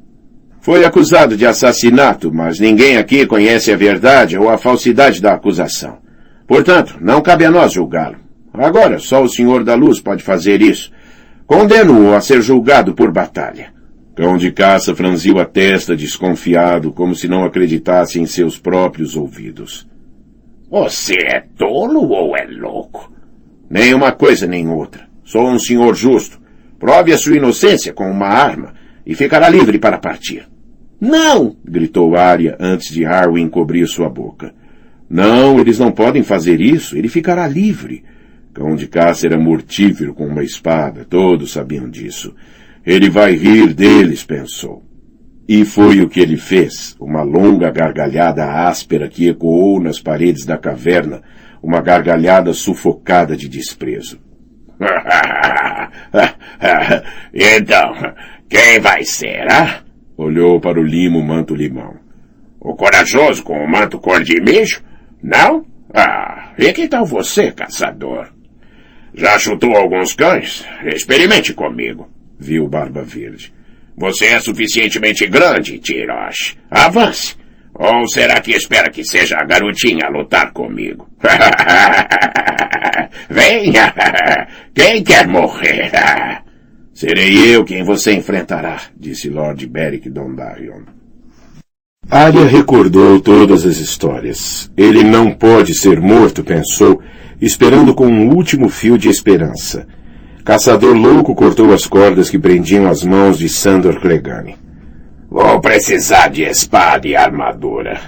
Foi 0.61 0.85
acusado 0.85 1.37
de 1.37 1.46
assassinato, 1.46 2.35
mas 2.35 2.59
ninguém 2.59 2.96
aqui 2.96 3.24
conhece 3.24 3.70
a 3.70 3.76
verdade 3.76 4.37
ou 4.37 4.50
a 4.50 4.59
falsidade 4.59 5.22
da 5.22 5.35
acusação. 5.35 5.98
Portanto, 6.44 6.98
não 7.00 7.22
cabe 7.22 7.44
a 7.44 7.52
nós 7.52 7.72
julgá-lo. 7.72 8.16
Agora, 8.52 8.98
só 8.98 9.22
o 9.22 9.29
Senhor 9.29 9.62
da 9.62 9.76
Luz 9.76 10.00
pode 10.00 10.24
fazer 10.24 10.61
isso. 10.61 10.90
Condeno-o 11.46 12.12
a 12.12 12.20
ser 12.20 12.42
julgado 12.42 12.94
por 12.94 13.12
batalha. 13.12 13.72
Cão 14.16 14.37
de 14.37 14.50
caça 14.50 14.92
franziu 14.92 15.38
a 15.38 15.44
testa 15.44 15.94
desconfiado, 15.94 16.92
como 16.92 17.14
se 17.14 17.29
não 17.29 17.44
acreditasse 17.44 18.18
em 18.18 18.26
seus 18.26 18.59
próprios 18.59 19.14
ouvidos. 19.14 19.87
Você 20.68 21.14
é 21.33 21.44
tolo 21.57 22.09
ou 22.09 22.37
é 22.37 22.44
louco? 22.44 23.12
Nem 23.70 23.94
uma 23.94 24.11
coisa 24.11 24.48
nem 24.48 24.68
outra. 24.68 25.07
Sou 25.24 25.48
um 25.48 25.61
senhor 25.61 25.94
justo. 25.94 26.44
Prove 26.87 27.12
a 27.12 27.18
sua 27.18 27.37
inocência 27.37 27.92
com 27.92 28.09
uma 28.09 28.29
arma 28.29 28.72
e 29.05 29.12
ficará 29.12 29.49
livre 29.49 29.77
para 29.77 29.99
partir. 29.99 30.46
Não! 31.01 31.57
gritou 31.64 32.14
Arya 32.14 32.57
antes 32.61 32.94
de 32.94 33.05
Harwin 33.05 33.49
cobrir 33.49 33.88
sua 33.88 34.09
boca. 34.09 34.55
Não, 35.11 35.59
eles 35.59 35.81
não 35.81 35.90
podem 35.90 36.22
fazer 36.22 36.61
isso. 36.61 36.96
Ele 36.96 37.09
ficará 37.09 37.49
livre. 37.49 38.05
Cão 38.55 38.77
de 38.77 38.87
caça 38.87 39.27
era 39.27 39.37
mortífero 39.37 40.14
com 40.14 40.29
uma 40.29 40.44
espada. 40.44 41.05
Todos 41.05 41.51
sabiam 41.51 41.90
disso. 41.90 42.33
Ele 42.87 43.11
vai 43.11 43.35
rir 43.35 43.75
deles, 43.75 44.22
pensou. 44.22 44.85
E 45.49 45.64
foi 45.64 46.01
o 46.03 46.09
que 46.09 46.20
ele 46.20 46.37
fez. 46.37 46.94
Uma 47.01 47.25
longa 47.25 47.68
gargalhada 47.68 48.44
áspera 48.68 49.09
que 49.09 49.27
ecoou 49.27 49.83
nas 49.83 49.99
paredes 49.99 50.46
da 50.46 50.57
caverna. 50.57 51.20
Uma 51.61 51.81
gargalhada 51.81 52.53
sufocada 52.53 53.37
de 53.37 53.49
desprezo. 53.49 54.25
então, 57.32 57.94
quem 58.48 58.80
vai 58.80 59.04
ser? 59.04 59.46
Olhou 60.16 60.60
para 60.60 60.80
o 60.80 60.84
limo 60.84 61.22
manto-limão. 61.22 61.96
O 62.60 62.74
corajoso 62.74 63.42
com 63.42 63.62
o 63.62 63.70
manto 63.70 63.98
cor 63.98 64.22
de 64.22 64.40
mijo? 64.40 64.82
Não? 65.22 65.64
Ah, 65.94 66.52
e 66.58 66.72
que 66.72 66.88
tal 66.88 67.06
você, 67.06 67.52
caçador? 67.52 68.28
Já 69.14 69.38
chutou 69.38 69.76
alguns 69.76 70.14
cães? 70.14 70.66
Experimente 70.84 71.54
comigo, 71.54 72.10
viu 72.38 72.68
Barba 72.68 73.02
Verde. 73.02 73.54
Você 73.96 74.26
é 74.26 74.40
suficientemente 74.40 75.26
grande, 75.26 75.78
Tirosh. 75.78 76.56
Avance. 76.70 77.34
Ou 77.72 78.06
será 78.08 78.40
que 78.40 78.52
espera 78.52 78.90
que 78.90 79.04
seja 79.04 79.38
a 79.38 79.44
garotinha 79.44 80.06
a 80.06 80.10
lutar 80.10 80.52
comigo? 80.52 81.08
Venha! 83.29 83.92
Quem 84.74 85.02
quer 85.02 85.26
morrer? 85.26 85.90
Serei 86.94 87.55
eu 87.55 87.64
quem 87.64 87.85
você 87.85 88.12
enfrentará, 88.12 88.81
disse 88.98 89.29
Lord 89.29 89.66
Beric 89.66 90.09
Dondarrion. 90.09 90.83
Arya 92.11 92.46
recordou 92.46 93.20
todas 93.20 93.66
as 93.66 93.79
histórias. 93.79 94.70
Ele 94.76 95.02
não 95.02 95.33
pode 95.33 95.74
ser 95.74 96.00
morto, 96.00 96.44
pensou, 96.44 97.02
esperando 97.40 97.94
com 97.94 98.07
um 98.07 98.35
último 98.35 98.68
fio 98.68 98.96
de 98.96 99.09
esperança. 99.09 99.87
Caçador 100.44 100.94
louco 100.94 101.35
cortou 101.35 101.74
as 101.74 101.87
cordas 101.87 102.31
que 102.31 102.38
prendiam 102.38 102.87
as 102.87 103.02
mãos 103.02 103.37
de 103.37 103.48
Sandor 103.48 104.00
Clegane. 104.00 104.57
Vou 105.29 105.61
precisar 105.61 106.29
de 106.29 106.44
espada 106.44 107.09
e 107.09 107.16
armadura. 107.16 108.00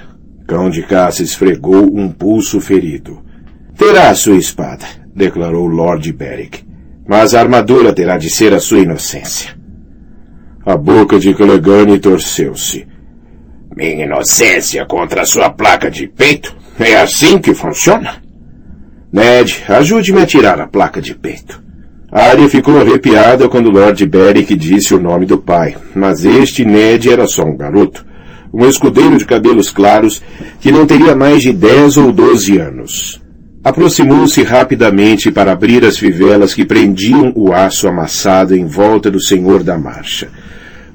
Cão 0.46 0.70
de 0.70 0.82
caça 0.82 1.22
esfregou 1.22 1.84
um 1.92 2.08
pulso 2.08 2.60
ferido. 2.60 3.20
Terá 3.78 4.12
sua 4.12 4.34
espada, 4.34 4.84
declarou 5.14 5.68
Lord 5.68 6.12
Beric. 6.12 6.66
Mas 7.06 7.32
a 7.32 7.38
armadura 7.38 7.92
terá 7.92 8.18
de 8.18 8.28
ser 8.28 8.52
a 8.52 8.58
sua 8.58 8.80
inocência. 8.80 9.56
A 10.66 10.76
boca 10.76 11.16
de 11.16 11.32
Clegane 11.32 12.00
torceu-se. 12.00 12.88
Minha 13.76 14.04
inocência 14.04 14.84
contra 14.84 15.22
a 15.22 15.24
sua 15.24 15.50
placa 15.50 15.88
de 15.88 16.08
peito? 16.08 16.56
É 16.76 16.96
assim 16.96 17.38
que 17.38 17.54
funciona? 17.54 18.20
Ned, 19.12 19.64
ajude-me 19.68 20.22
a 20.22 20.26
tirar 20.26 20.60
a 20.60 20.66
placa 20.66 21.00
de 21.00 21.14
peito. 21.14 21.62
Arya 22.10 22.48
ficou 22.48 22.80
arrepiada 22.80 23.48
quando 23.48 23.70
Lord 23.70 24.04
Beric 24.06 24.56
disse 24.56 24.92
o 24.92 25.00
nome 25.00 25.24
do 25.24 25.38
pai, 25.38 25.76
mas 25.94 26.24
este 26.24 26.64
Ned 26.64 27.08
era 27.08 27.28
só 27.28 27.44
um 27.44 27.56
garoto, 27.56 28.04
um 28.52 28.66
escudeiro 28.66 29.16
de 29.16 29.24
cabelos 29.24 29.70
claros 29.70 30.20
que 30.60 30.72
não 30.72 30.84
teria 30.84 31.14
mais 31.14 31.42
de 31.42 31.52
dez 31.52 31.96
ou 31.96 32.10
doze 32.10 32.58
anos. 32.58 33.22
Aproximou-se 33.68 34.42
rapidamente 34.44 35.30
para 35.30 35.52
abrir 35.52 35.84
as 35.84 35.98
fivelas 35.98 36.54
que 36.54 36.64
prendiam 36.64 37.34
o 37.36 37.52
aço 37.52 37.86
amassado 37.86 38.56
em 38.56 38.64
volta 38.64 39.10
do 39.10 39.20
senhor 39.20 39.62
da 39.62 39.76
marcha. 39.76 40.30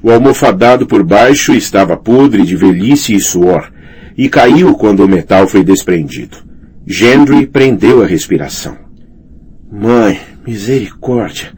O 0.02 0.10
almofadado 0.10 0.84
por 0.84 1.04
baixo 1.04 1.54
estava 1.54 1.96
podre 1.96 2.42
de 2.42 2.56
velhice 2.56 3.14
e 3.14 3.20
suor, 3.20 3.70
e 4.18 4.28
caiu 4.28 4.74
quando 4.74 5.04
o 5.04 5.08
metal 5.08 5.46
foi 5.46 5.62
desprendido. 5.62 6.38
Gendry 6.84 7.46
prendeu 7.46 8.02
a 8.02 8.06
respiração. 8.06 8.76
Mãe, 9.70 10.18
Misericórdia! 10.44 11.52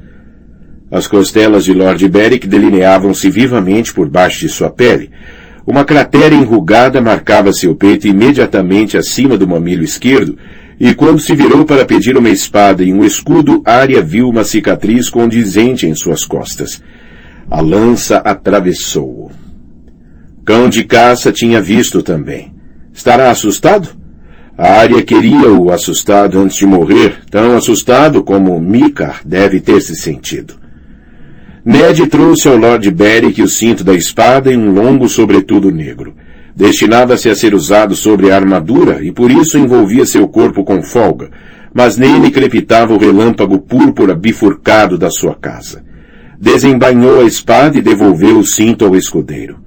As 0.90 1.06
costelas 1.06 1.64
de 1.64 1.72
Lord 1.72 2.06
Beric 2.10 2.46
delineavam-se 2.46 3.30
vivamente 3.30 3.90
por 3.94 4.06
baixo 4.06 4.40
de 4.40 4.50
sua 4.50 4.68
pele. 4.68 5.10
Uma 5.66 5.82
cratera 5.82 6.34
enrugada 6.34 7.00
marcava 7.00 7.54
seu 7.54 7.74
peito 7.74 8.06
imediatamente 8.06 8.98
acima 8.98 9.38
do 9.38 9.48
mamilo 9.48 9.82
esquerdo, 9.82 10.36
e 10.78 10.94
quando 10.94 11.20
se 11.20 11.34
virou 11.34 11.64
para 11.64 11.84
pedir 11.84 12.16
uma 12.16 12.28
espada 12.28 12.84
e 12.84 12.92
um 12.92 13.04
escudo, 13.04 13.62
Arya 13.64 14.02
viu 14.02 14.28
uma 14.28 14.44
cicatriz 14.44 15.08
condizente 15.08 15.86
em 15.86 15.94
suas 15.94 16.24
costas. 16.24 16.82
A 17.50 17.60
lança 17.60 18.18
atravessou-o. 18.18 19.30
Cão 20.44 20.68
de 20.68 20.84
caça 20.84 21.32
tinha 21.32 21.60
visto 21.60 22.02
também. 22.02 22.52
Estará 22.92 23.30
assustado? 23.30 23.88
A 24.56 24.72
área 24.72 25.02
queria-o 25.02 25.70
assustado 25.70 26.38
antes 26.38 26.56
de 26.56 26.66
morrer, 26.66 27.20
tão 27.30 27.56
assustado 27.56 28.22
como 28.22 28.58
Mika 28.60 29.16
deve 29.24 29.60
ter 29.60 29.80
se 29.80 29.94
sentido. 29.94 30.54
Ned 31.64 32.06
trouxe 32.06 32.48
ao 32.48 32.56
Lord 32.56 32.88
Beric 32.90 33.42
o 33.42 33.48
cinto 33.48 33.82
da 33.82 33.92
espada 33.92 34.52
e 34.52 34.56
um 34.56 34.72
longo 34.72 35.08
sobretudo 35.08 35.70
negro. 35.70 36.14
Destinava-se 36.56 37.28
a 37.28 37.36
ser 37.36 37.54
usado 37.54 37.94
sobre 37.94 38.32
a 38.32 38.36
armadura 38.36 39.04
e 39.04 39.12
por 39.12 39.30
isso 39.30 39.58
envolvia 39.58 40.06
seu 40.06 40.26
corpo 40.26 40.64
com 40.64 40.82
folga, 40.82 41.30
mas 41.74 41.98
nele 41.98 42.30
crepitava 42.30 42.94
o 42.94 42.98
relâmpago 42.98 43.58
púrpura 43.58 44.14
bifurcado 44.14 44.96
da 44.96 45.10
sua 45.10 45.34
casa. 45.34 45.84
Desembainhou 46.40 47.20
a 47.20 47.24
espada 47.24 47.76
e 47.76 47.82
devolveu 47.82 48.38
o 48.38 48.46
cinto 48.46 48.86
ao 48.86 48.96
escudeiro. 48.96 49.58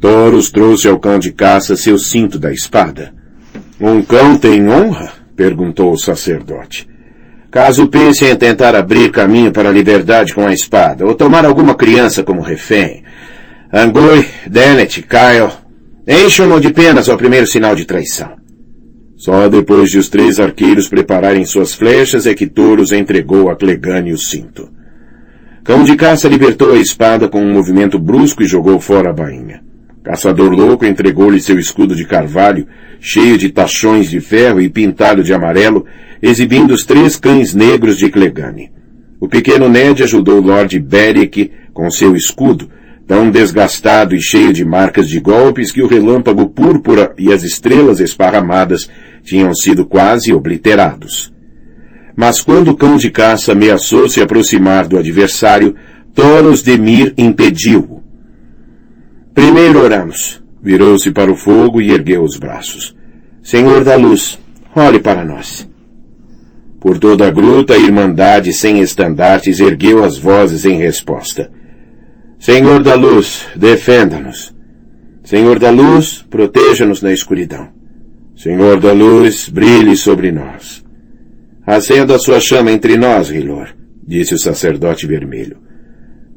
Toros 0.00 0.50
trouxe 0.50 0.88
ao 0.88 0.98
cão 0.98 1.18
de 1.18 1.32
caça 1.32 1.76
seu 1.76 1.96
cinto 1.96 2.40
da 2.40 2.52
espada. 2.52 3.14
Um 3.80 4.02
cão 4.02 4.36
tem 4.36 4.68
honra? 4.68 5.12
perguntou 5.36 5.92
o 5.92 5.98
sacerdote. 5.98 6.88
Caso 7.50 7.86
pense 7.86 8.24
em 8.24 8.34
tentar 8.34 8.74
abrir 8.74 9.12
caminho 9.12 9.52
para 9.52 9.68
a 9.68 9.72
liberdade 9.72 10.34
com 10.34 10.44
a 10.44 10.52
espada, 10.52 11.06
ou 11.06 11.14
tomar 11.14 11.44
alguma 11.44 11.74
criança 11.74 12.22
como 12.22 12.42
refém, 12.42 13.04
Angui, 13.72 14.26
Dennett, 14.46 15.02
Kyle, 15.02 15.50
encham-no 16.06 16.60
de 16.60 16.72
penas 16.72 17.08
ao 17.08 17.16
primeiro 17.16 17.46
sinal 17.46 17.74
de 17.74 17.84
traição. 17.84 18.36
Só 19.16 19.48
depois 19.48 19.90
de 19.90 19.98
os 19.98 20.08
três 20.08 20.38
arqueiros 20.38 20.88
prepararem 20.88 21.44
suas 21.44 21.74
flechas 21.74 22.26
é 22.26 22.34
que 22.34 22.46
Touros 22.46 22.92
entregou 22.92 23.50
a 23.50 23.56
Clegane 23.56 24.12
o 24.12 24.18
cinto. 24.18 24.70
Cão 25.64 25.82
de 25.82 25.96
caça 25.96 26.28
libertou 26.28 26.74
a 26.74 26.78
espada 26.78 27.28
com 27.28 27.40
um 27.42 27.52
movimento 27.52 27.98
brusco 27.98 28.42
e 28.42 28.46
jogou 28.46 28.78
fora 28.78 29.10
a 29.10 29.12
bainha. 29.12 29.64
Caçador 30.04 30.52
louco 30.52 30.86
entregou-lhe 30.86 31.40
seu 31.40 31.58
escudo 31.58 31.96
de 31.96 32.04
carvalho, 32.04 32.68
cheio 33.00 33.36
de 33.36 33.48
tachões 33.48 34.08
de 34.08 34.20
ferro 34.20 34.60
e 34.60 34.68
pintado 34.68 35.24
de 35.24 35.34
amarelo, 35.34 35.84
exibindo 36.22 36.72
os 36.72 36.84
três 36.84 37.16
cães 37.16 37.52
negros 37.52 37.96
de 37.98 38.08
Clegane. 38.08 38.70
O 39.18 39.26
pequeno 39.26 39.68
Ned 39.68 40.04
ajudou 40.04 40.40
Lord 40.40 40.78
Beric 40.78 41.50
com 41.74 41.90
seu 41.90 42.14
escudo, 42.14 42.70
tão 43.06 43.30
desgastado 43.30 44.14
e 44.14 44.20
cheio 44.20 44.52
de 44.52 44.64
marcas 44.64 45.08
de 45.08 45.20
golpes 45.20 45.70
que 45.70 45.82
o 45.82 45.86
relâmpago 45.86 46.48
púrpura 46.48 47.14
e 47.16 47.32
as 47.32 47.42
estrelas 47.42 48.00
esparramadas 48.00 48.90
tinham 49.22 49.54
sido 49.54 49.86
quase 49.86 50.32
obliterados. 50.32 51.32
Mas 52.16 52.40
quando 52.40 52.70
o 52.70 52.76
cão 52.76 52.96
de 52.96 53.10
caça 53.10 53.52
ameaçou 53.52 54.08
se 54.08 54.20
aproximar 54.20 54.88
do 54.88 54.98
adversário, 54.98 55.74
Thoros 56.14 56.62
Demir 56.62 57.12
impediu-o. 57.16 58.02
Primeiro 59.34 59.80
oramos. 59.80 60.42
Virou-se 60.62 61.12
para 61.12 61.30
o 61.30 61.36
fogo 61.36 61.80
e 61.80 61.92
ergueu 61.92 62.24
os 62.24 62.36
braços. 62.36 62.96
Senhor 63.42 63.84
da 63.84 63.94
luz, 63.94 64.36
olhe 64.74 64.98
para 64.98 65.24
nós. 65.24 65.68
Por 66.80 66.98
toda 66.98 67.28
a 67.28 67.30
gruta, 67.30 67.74
a 67.74 67.78
Irmandade 67.78 68.52
sem 68.52 68.80
estandartes 68.80 69.60
ergueu 69.60 70.02
as 70.02 70.18
vozes 70.18 70.64
em 70.64 70.78
resposta. 70.78 71.52
Senhor 72.38 72.82
da 72.82 72.94
luz, 72.94 73.46
defenda-nos. 73.56 74.54
Senhor 75.24 75.58
da 75.58 75.70
luz, 75.70 76.24
proteja-nos 76.30 77.02
na 77.02 77.12
escuridão. 77.12 77.68
Senhor 78.36 78.80
da 78.80 78.92
luz, 78.92 79.48
brilhe 79.48 79.96
sobre 79.96 80.30
nós. 80.30 80.84
Acenda 81.66 82.14
a 82.14 82.18
sua 82.18 82.38
chama 82.38 82.70
entre 82.70 82.96
nós, 82.96 83.30
Rilor, 83.30 83.74
disse 84.06 84.34
o 84.34 84.38
sacerdote 84.38 85.06
vermelho. 85.06 85.56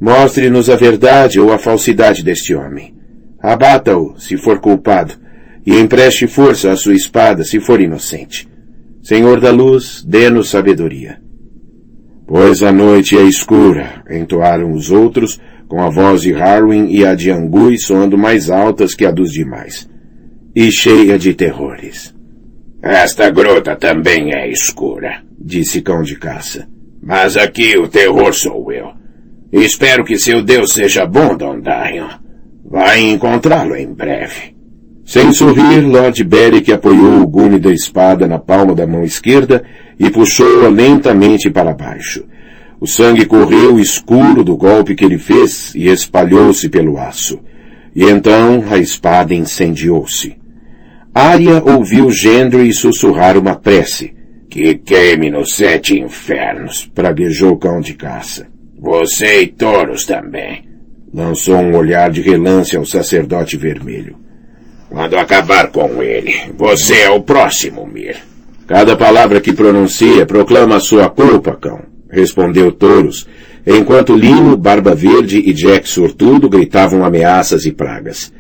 Mostre-nos 0.02 0.70
a 0.70 0.76
verdade 0.76 1.40
ou 1.40 1.52
a 1.52 1.60
falsidade 1.60 2.24
deste 2.24 2.56
homem. 2.56 2.96
Abata-o, 3.40 4.18
se 4.18 4.38
for 4.38 4.60
culpado, 4.60 5.14
e 5.66 5.78
empreste 5.78 6.26
força 6.26 6.72
à 6.72 6.76
sua 6.76 6.96
espada, 6.96 7.44
se 7.44 7.60
for 7.60 7.80
inocente. 7.80 8.48
Senhor 9.04 9.40
da 9.40 9.52
luz, 9.52 10.04
dê-nos 10.08 10.50
sabedoria. 10.50 11.22
Pois 12.26 12.64
a 12.64 12.72
noite 12.72 13.18
é 13.18 13.24
escura, 13.24 14.04
entoaram 14.10 14.72
os 14.72 14.90
outros, 14.90 15.40
com 15.70 15.82
a 15.84 15.90
voz 15.90 16.24
de 16.24 16.34
Harwin 16.34 16.88
e 16.90 17.06
a 17.06 17.14
de 17.14 17.30
Angui 17.30 17.78
soando 17.78 18.18
mais 18.18 18.50
altas 18.50 18.96
que 18.96 19.06
a 19.06 19.12
dos 19.12 19.32
demais. 19.32 19.88
E 20.56 20.72
cheia 20.72 21.18
de 21.18 21.34
terrores. 21.36 22.14
Esta 22.82 23.30
gruta 23.30 23.76
também 23.76 24.34
é 24.34 24.50
escura, 24.50 25.22
disse 25.40 25.82
Cão 25.82 26.02
de 26.02 26.16
Caça. 26.16 26.68
Mas 27.02 27.38
aqui 27.38 27.78
o 27.78 27.88
terror 27.88 28.34
sou 28.34 28.72
eu. 28.72 28.90
Espero 29.52 30.04
que 30.04 30.18
seu 30.18 30.42
Deus 30.42 30.74
seja 30.74 31.06
bom, 31.06 31.38
Dondarrion. 31.38 32.10
Vai 32.66 33.02
encontrá-lo 33.02 33.76
em 33.76 33.94
breve. 33.94 34.56
Sem 35.06 35.32
sorrir, 35.32 35.82
Lord 35.82 36.24
Beric 36.24 36.72
apoiou 36.72 37.22
o 37.22 37.28
gume 37.28 37.60
da 37.60 37.72
espada 37.72 38.28
na 38.28 38.40
palma 38.40 38.74
da 38.74 38.88
mão 38.88 39.04
esquerda 39.04 39.64
e 40.00 40.10
puxou-a 40.10 40.68
lentamente 40.68 41.50
para 41.50 41.74
baixo. 41.74 42.24
O 42.82 42.88
sangue 42.88 43.26
correu 43.26 43.78
escuro 43.78 44.44
do 44.44 44.56
golpe 44.56 44.96
que 44.96 45.04
ele 45.04 45.18
fez 45.18 45.74
e 45.76 45.88
espalhou-se 45.88 46.70
pelo 46.70 46.98
aço. 46.98 47.40
E 47.94 48.06
então 48.06 48.64
a 48.70 48.78
espada 48.78 49.34
incendiou-se. 49.34 50.38
Arya 51.14 51.62
ouviu 51.62 52.10
Gendry 52.10 52.72
sussurrar 52.72 53.38
uma 53.38 53.56
prece. 53.56 54.14
Que 54.50 54.76
queime 54.76 55.30
nos 55.30 55.56
sete 55.56 56.00
infernos, 56.00 56.90
praguejou 56.96 57.52
o 57.52 57.58
cão 57.58 57.82
de 57.82 57.94
caça. 57.94 58.48
Você 58.80 59.42
e 59.42 59.48
touros 59.48 60.06
também. 60.06 60.64
Lançou 61.14 61.58
um 61.58 61.76
olhar 61.76 62.10
de 62.10 62.22
relance 62.22 62.76
ao 62.76 62.86
sacerdote 62.86 63.58
vermelho. 63.58 64.16
Quando 64.90 65.18
acabar 65.18 65.68
com 65.68 66.02
ele, 66.02 66.34
você 66.58 67.02
é 67.02 67.10
o 67.12 67.22
próximo, 67.22 67.86
Mir. 67.86 68.18
Cada 68.66 68.96
palavra 68.96 69.42
que 69.42 69.54
pronuncia 69.54 70.26
proclama 70.26 70.80
sua 70.80 71.10
culpa, 71.10 71.56
cão, 71.56 71.82
respondeu 72.10 72.72
Touros, 72.72 73.28
enquanto 73.66 74.16
Lino, 74.16 74.58
Barba 74.58 74.96
Verde 74.96 75.38
e 75.46 75.54
Jack 75.54 75.88
Sortudo 75.88 76.50
gritavam 76.50 77.06
ameaças 77.06 77.66
e 77.66 77.72
pragas. 77.72 78.32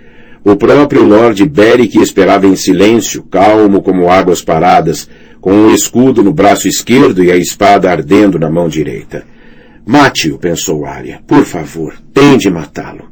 O 0.43 0.55
próprio 0.55 1.03
Lord 1.03 1.45
Beric 1.45 2.01
esperava 2.01 2.47
em 2.47 2.55
silêncio, 2.55 3.23
calmo 3.23 3.81
como 3.81 4.09
águas 4.09 4.41
paradas, 4.41 5.09
com 5.41 5.51
um 5.51 5.73
escudo 5.73 6.23
no 6.23 6.33
braço 6.33 6.67
esquerdo 6.67 7.23
e 7.23 7.31
a 7.31 7.35
espada 7.35 7.91
ardendo 7.91 8.39
na 8.39 8.49
mão 8.49 8.67
direita. 8.67 9.23
Mate-o, 9.85 10.37
pensou 10.37 10.85
Arya. 10.85 11.19
Por 11.27 11.43
favor, 11.43 11.93
tende 12.13 12.49
matá-lo. 12.49 13.09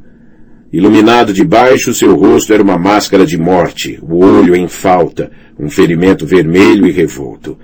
Iluminado 0.72 1.32
de 1.32 1.44
baixo, 1.44 1.94
seu 1.94 2.14
rosto 2.14 2.52
era 2.52 2.62
uma 2.62 2.78
máscara 2.78 3.24
de 3.24 3.38
morte, 3.38 3.98
o 4.02 4.24
olho 4.24 4.54
em 4.54 4.68
falta, 4.68 5.30
um 5.58 5.70
ferimento 5.70 6.26
vermelho 6.26 6.86
e 6.86 6.92
revolto. 6.92 7.58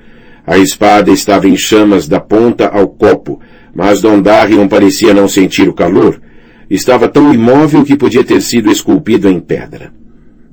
A 0.46 0.58
espada 0.58 1.10
estava 1.10 1.48
em 1.48 1.56
chamas 1.56 2.06
da 2.06 2.20
ponta 2.20 2.68
ao 2.68 2.88
copo, 2.88 3.40
mas 3.74 4.00
Dondarrion 4.00 4.68
parecia 4.68 5.14
não 5.14 5.26
sentir 5.26 5.68
o 5.68 5.74
calor. 5.74 6.20
Estava 6.68 7.08
tão 7.08 7.32
imóvel 7.32 7.84
que 7.84 7.96
podia 7.96 8.22
ter 8.22 8.40
sido 8.40 8.70
esculpido 8.70 9.28
em 9.28 9.40
pedra. 9.40 9.92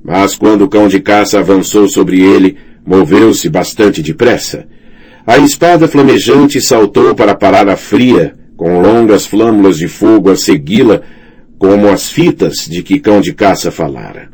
Mas 0.02 0.34
quando 0.34 0.62
o 0.62 0.68
cão 0.68 0.88
de 0.88 1.00
caça 1.00 1.38
avançou 1.38 1.88
sobre 1.88 2.20
ele, 2.20 2.56
moveu-se 2.86 3.48
bastante 3.48 4.02
depressa. 4.02 4.66
A 5.26 5.38
espada 5.38 5.86
flamejante 5.86 6.60
saltou 6.60 7.14
para 7.14 7.34
parar 7.34 7.68
a 7.68 7.76
fria, 7.76 8.34
com 8.56 8.80
longas 8.80 9.26
flâmulas 9.26 9.78
de 9.78 9.88
fogo 9.88 10.30
a 10.30 10.36
segui-la 10.36 11.02
como 11.58 11.88
as 11.88 12.10
fitas 12.10 12.66
de 12.68 12.82
que 12.82 12.98
cão 12.98 13.20
de 13.20 13.32
caça 13.32 13.70
falara. 13.70 14.30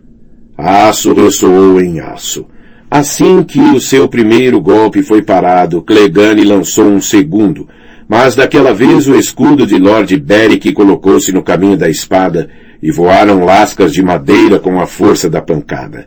Aço 0.56 1.12
ressoou 1.12 1.78
em 1.78 2.00
aço. 2.00 2.46
Assim 2.90 3.42
que 3.42 3.60
o 3.60 3.80
seu 3.80 4.08
primeiro 4.08 4.58
golpe 4.62 5.02
foi 5.02 5.20
parado, 5.20 5.82
Clegane 5.82 6.42
lançou 6.42 6.86
um 6.86 7.02
segundo, 7.02 7.68
mas 8.08 8.34
daquela 8.34 8.72
vez 8.72 9.06
o 9.06 9.14
escudo 9.14 9.66
de 9.66 9.76
Lord 9.76 10.16
Beric 10.16 10.72
colocou-se 10.72 11.30
no 11.30 11.42
caminho 11.42 11.76
da 11.76 11.90
espada 11.90 12.48
e 12.82 12.90
voaram 12.90 13.44
lascas 13.44 13.92
de 13.92 14.02
madeira 14.02 14.58
com 14.58 14.80
a 14.80 14.86
força 14.86 15.28
da 15.28 15.42
pancada. 15.42 16.06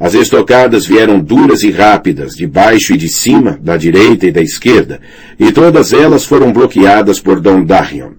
As 0.00 0.14
estocadas 0.14 0.84
vieram 0.84 1.20
duras 1.20 1.62
e 1.62 1.70
rápidas, 1.70 2.34
de 2.34 2.44
baixo 2.44 2.92
e 2.92 2.96
de 2.96 3.08
cima, 3.08 3.56
da 3.62 3.76
direita 3.76 4.26
e 4.26 4.32
da 4.32 4.42
esquerda, 4.42 5.00
e 5.38 5.52
todas 5.52 5.92
elas 5.92 6.24
foram 6.24 6.52
bloqueadas 6.52 7.20
por 7.20 7.40
Dondarrion. 7.40 8.16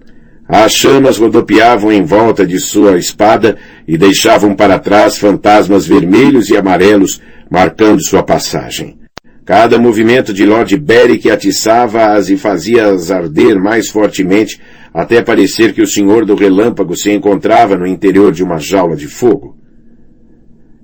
As 0.48 0.72
chamas 0.72 1.18
rodopiavam 1.18 1.92
em 1.92 2.02
volta 2.02 2.46
de 2.46 2.58
sua 2.58 2.96
espada 2.96 3.58
e 3.86 3.98
deixavam 3.98 4.54
para 4.54 4.78
trás 4.78 5.18
fantasmas 5.18 5.86
vermelhos 5.86 6.48
e 6.48 6.56
amarelos, 6.56 7.20
marcando 7.50 8.02
sua 8.04 8.22
passagem. 8.22 8.98
Cada 9.44 9.78
movimento 9.78 10.32
de 10.32 10.44
Lord 10.44 10.76
Beric 10.76 11.30
atiçava-as 11.30 12.28
e 12.28 12.36
fazia-as 12.36 13.10
arder 13.10 13.58
mais 13.58 13.88
fortemente, 13.88 14.60
até 14.92 15.22
parecer 15.22 15.72
que 15.72 15.80
o 15.80 15.86
Senhor 15.86 16.26
do 16.26 16.34
Relâmpago 16.34 16.94
se 16.96 17.10
encontrava 17.10 17.76
no 17.76 17.86
interior 17.86 18.30
de 18.30 18.42
uma 18.42 18.58
jaula 18.58 18.94
de 18.94 19.06
fogo. 19.06 19.56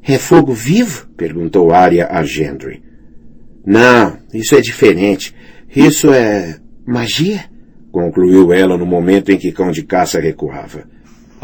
É 0.03 0.19
fogo 0.19 0.53
vivo? 0.53 1.07
perguntou 1.17 1.73
Arya 1.73 2.09
a 2.11 2.23
Gendry. 2.25 2.83
Não, 3.67 4.19
isso 4.33 4.55
é 4.55 4.61
diferente. 4.61 5.35
Isso 5.75 6.13
é 6.13 6.59
magia? 6.87 7.45
concluiu 7.91 8.53
ela 8.53 8.77
no 8.77 8.85
momento 8.85 9.31
em 9.31 9.39
que 9.39 9.53
cão 9.53 9.71
de 9.71 9.85
caça 9.85 10.19
recuava. 10.19 10.85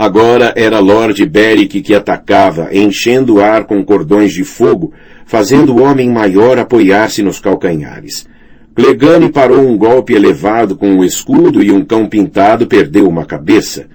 Agora 0.01 0.55
era 0.57 0.79
Lord 0.79 1.27
Beric 1.27 1.83
que 1.83 1.95
atacava, 1.95 2.71
enchendo 2.73 3.35
o 3.35 3.41
ar 3.43 3.65
com 3.65 3.85
cordões 3.85 4.33
de 4.33 4.45
fogo, 4.45 4.95
fazendo 5.27 5.77
o 5.77 5.83
homem 5.83 6.09
maior 6.09 6.59
apoiar-se 6.59 7.23
nos 7.23 7.39
calcanhares. 7.39 8.27
Clegane 8.75 9.29
parou 9.29 9.61
um 9.61 9.77
golpe 9.77 10.15
elevado 10.15 10.75
com 10.75 10.97
o 10.97 11.05
escudo 11.05 11.63
e 11.63 11.71
um 11.71 11.85
cão 11.85 12.07
pintado 12.07 12.67
perdeu 12.67 13.07
uma 13.07 13.27
cabeça. 13.27 13.89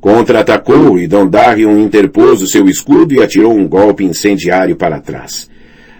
Contra-atacou 0.00 0.98
e 0.98 1.06
Dondarrion 1.06 1.78
interpôs 1.78 2.42
o 2.42 2.46
seu 2.48 2.66
escudo 2.68 3.14
e 3.14 3.22
atirou 3.22 3.54
um 3.54 3.68
golpe 3.68 4.02
incendiário 4.02 4.74
para 4.74 4.98
trás. 4.98 5.48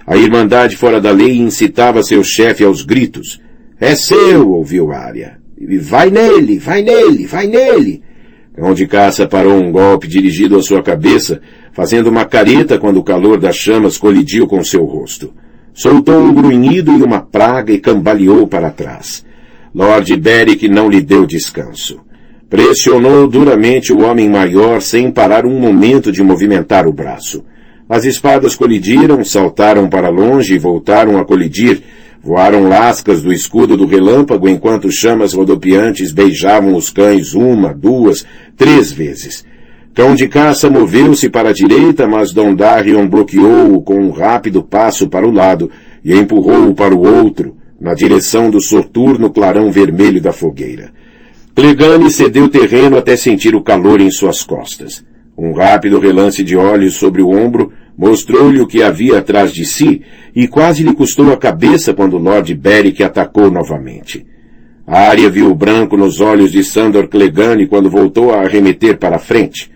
A 0.04 0.16
Irmandade 0.16 0.76
fora 0.76 1.00
da 1.00 1.12
lei 1.12 1.38
incitava 1.38 2.02
seu 2.02 2.24
chefe 2.24 2.64
aos 2.64 2.82
gritos. 2.82 3.40
É 3.80 3.94
seu, 3.94 4.50
ouviu 4.50 4.90
Arya. 4.90 5.38
Vai 5.82 6.10
nele, 6.10 6.58
vai 6.58 6.82
nele, 6.82 7.26
vai 7.28 7.46
nele. 7.46 8.02
Cão 8.54 8.74
de 8.74 8.86
caça 8.86 9.26
parou 9.26 9.54
um 9.54 9.72
golpe 9.72 10.06
dirigido 10.06 10.56
à 10.56 10.62
sua 10.62 10.82
cabeça, 10.82 11.40
fazendo 11.72 12.08
uma 12.08 12.26
careta 12.26 12.78
quando 12.78 12.98
o 12.98 13.02
calor 13.02 13.40
das 13.40 13.56
chamas 13.56 13.96
colidiu 13.96 14.46
com 14.46 14.62
seu 14.62 14.84
rosto. 14.84 15.32
Soltou 15.72 16.18
um 16.18 16.34
grunhido 16.34 16.92
e 16.92 17.02
uma 17.02 17.20
praga 17.20 17.72
e 17.72 17.78
cambaleou 17.78 18.46
para 18.46 18.70
trás. 18.70 19.24
Lord 19.74 20.14
Beric 20.16 20.68
não 20.68 20.90
lhe 20.90 21.00
deu 21.00 21.26
descanso. 21.26 22.00
Pressionou 22.50 23.26
duramente 23.26 23.90
o 23.90 24.02
homem 24.02 24.28
maior 24.28 24.82
sem 24.82 25.10
parar 25.10 25.46
um 25.46 25.58
momento 25.58 26.12
de 26.12 26.22
movimentar 26.22 26.86
o 26.86 26.92
braço. 26.92 27.42
As 27.88 28.04
espadas 28.04 28.54
colidiram, 28.54 29.24
saltaram 29.24 29.88
para 29.88 30.10
longe 30.10 30.54
e 30.54 30.58
voltaram 30.58 31.18
a 31.18 31.24
colidir, 31.24 31.82
Voaram 32.22 32.68
lascas 32.68 33.20
do 33.20 33.32
escudo 33.32 33.76
do 33.76 33.84
relâmpago 33.84 34.48
enquanto 34.48 34.92
chamas 34.92 35.32
rodopiantes 35.32 36.12
beijavam 36.12 36.76
os 36.76 36.88
cães 36.88 37.34
uma, 37.34 37.74
duas, 37.74 38.24
três 38.56 38.92
vezes. 38.92 39.44
Cão 39.92 40.14
de 40.14 40.28
caça 40.28 40.70
moveu-se 40.70 41.28
para 41.28 41.48
a 41.48 41.52
direita, 41.52 42.06
mas 42.06 42.32
Dondarion 42.32 43.08
bloqueou-o 43.08 43.82
com 43.82 43.96
um 43.96 44.10
rápido 44.10 44.62
passo 44.62 45.08
para 45.08 45.26
o 45.26 45.32
lado 45.32 45.68
e 46.04 46.14
empurrou-o 46.14 46.74
para 46.74 46.94
o 46.94 47.04
outro, 47.04 47.56
na 47.80 47.92
direção 47.92 48.50
do 48.50 48.60
soturno 48.60 49.28
clarão 49.28 49.72
vermelho 49.72 50.20
da 50.20 50.32
fogueira. 50.32 50.92
Clegane 51.56 52.08
cedeu 52.08 52.48
terreno 52.48 52.96
até 52.96 53.16
sentir 53.16 53.56
o 53.56 53.62
calor 53.62 54.00
em 54.00 54.12
suas 54.12 54.44
costas. 54.44 55.04
Um 55.36 55.52
rápido 55.52 55.98
relance 55.98 56.44
de 56.44 56.56
olhos 56.56 56.94
sobre 56.94 57.20
o 57.20 57.30
ombro 57.30 57.72
Mostrou-lhe 57.96 58.60
o 58.60 58.66
que 58.66 58.82
havia 58.82 59.18
atrás 59.18 59.52
de 59.52 59.64
si 59.64 60.02
e 60.34 60.48
quase 60.48 60.82
lhe 60.82 60.94
custou 60.94 61.32
a 61.32 61.36
cabeça 61.36 61.92
quando 61.92 62.18
Lord 62.18 62.54
Beric 62.54 63.02
atacou 63.02 63.50
novamente. 63.50 64.26
A 64.86 65.08
área 65.08 65.30
viu 65.30 65.50
o 65.50 65.54
branco 65.54 65.96
nos 65.96 66.20
olhos 66.20 66.50
de 66.50 66.64
Sandor 66.64 67.08
Clegane 67.08 67.66
quando 67.66 67.90
voltou 67.90 68.32
a 68.32 68.40
arremeter 68.40 68.98
para 68.98 69.16
a 69.16 69.20
frente. 69.20 69.70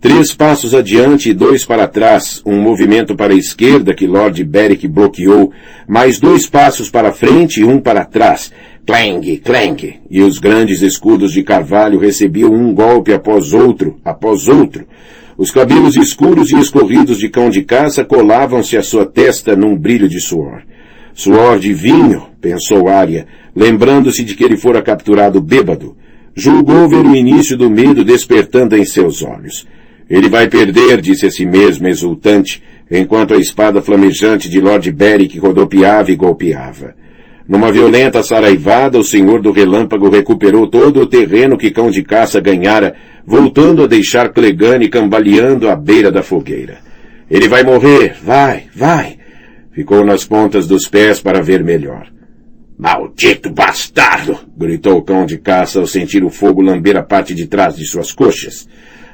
Três 0.00 0.34
passos 0.34 0.74
adiante 0.74 1.30
e 1.30 1.32
dois 1.32 1.64
para 1.64 1.86
trás, 1.86 2.42
um 2.44 2.60
movimento 2.60 3.14
para 3.14 3.32
a 3.32 3.36
esquerda 3.36 3.94
que 3.94 4.06
Lord 4.06 4.42
Beric 4.42 4.88
bloqueou, 4.88 5.52
mais 5.86 6.18
dois 6.18 6.44
passos 6.44 6.90
para 6.90 7.12
frente 7.12 7.60
e 7.60 7.64
um 7.64 7.78
para 7.78 8.04
trás. 8.04 8.52
Clang, 8.84 9.36
clang, 9.38 10.00
e 10.10 10.22
os 10.22 10.40
grandes 10.40 10.82
escudos 10.82 11.32
de 11.32 11.44
carvalho 11.44 12.00
recebiam 12.00 12.52
um 12.52 12.74
golpe 12.74 13.12
após 13.12 13.52
outro, 13.52 14.00
após 14.04 14.48
outro, 14.48 14.84
os 15.42 15.50
cabelos 15.50 15.96
escuros 15.96 16.52
e 16.52 16.60
escorridos 16.60 17.18
de 17.18 17.28
cão 17.28 17.50
de 17.50 17.62
caça 17.62 18.04
colavam-se 18.04 18.76
à 18.76 18.82
sua 18.82 19.04
testa 19.04 19.56
num 19.56 19.76
brilho 19.76 20.08
de 20.08 20.20
suor. 20.20 20.62
Suor 21.12 21.58
de 21.58 21.74
vinho, 21.74 22.28
pensou 22.40 22.88
Arya, 22.88 23.26
lembrando-se 23.52 24.22
de 24.22 24.36
que 24.36 24.44
ele 24.44 24.56
fora 24.56 24.80
capturado 24.80 25.40
bêbado. 25.40 25.96
Julgou 26.32 26.88
ver 26.88 27.04
o 27.04 27.16
início 27.16 27.56
do 27.56 27.68
medo 27.68 28.04
despertando 28.04 28.76
em 28.76 28.84
seus 28.84 29.20
olhos. 29.20 29.66
Ele 30.08 30.28
vai 30.28 30.46
perder, 30.46 31.00
disse 31.00 31.26
a 31.26 31.30
si 31.32 31.44
mesmo, 31.44 31.88
exultante, 31.88 32.62
enquanto 32.88 33.34
a 33.34 33.36
espada 33.36 33.82
flamejante 33.82 34.48
de 34.48 34.60
Lord 34.60 34.92
Beric 34.92 35.40
rodopiava 35.40 36.12
e 36.12 36.14
golpeava. 36.14 36.94
Numa 37.48 37.72
violenta 37.72 38.22
saraivada, 38.22 38.98
o 38.98 39.04
senhor 39.04 39.42
do 39.42 39.50
relâmpago 39.50 40.08
recuperou 40.08 40.66
todo 40.66 41.00
o 41.00 41.06
terreno 41.06 41.58
que 41.58 41.70
cão 41.70 41.90
de 41.90 42.02
caça 42.02 42.40
ganhara, 42.40 42.94
voltando 43.26 43.82
a 43.82 43.86
deixar 43.86 44.28
Clegane 44.28 44.88
cambaleando 44.88 45.68
à 45.68 45.74
beira 45.74 46.10
da 46.10 46.22
fogueira. 46.22 46.78
Ele 47.30 47.48
vai 47.48 47.62
morrer, 47.62 48.16
vai, 48.22 48.64
vai! 48.74 49.16
Ficou 49.72 50.04
nas 50.04 50.24
pontas 50.24 50.66
dos 50.66 50.86
pés 50.86 51.20
para 51.20 51.42
ver 51.42 51.64
melhor. 51.64 52.06
Maldito 52.78 53.50
bastardo! 53.50 54.38
gritou 54.56 54.98
o 54.98 55.02
cão 55.02 55.24
de 55.24 55.38
caça 55.38 55.80
ao 55.80 55.86
sentir 55.86 56.22
o 56.24 56.30
fogo 56.30 56.60
lamber 56.60 56.96
a 56.96 57.02
parte 57.02 57.34
de 57.34 57.46
trás 57.46 57.76
de 57.76 57.86
suas 57.86 58.12
coxas. 58.12 58.68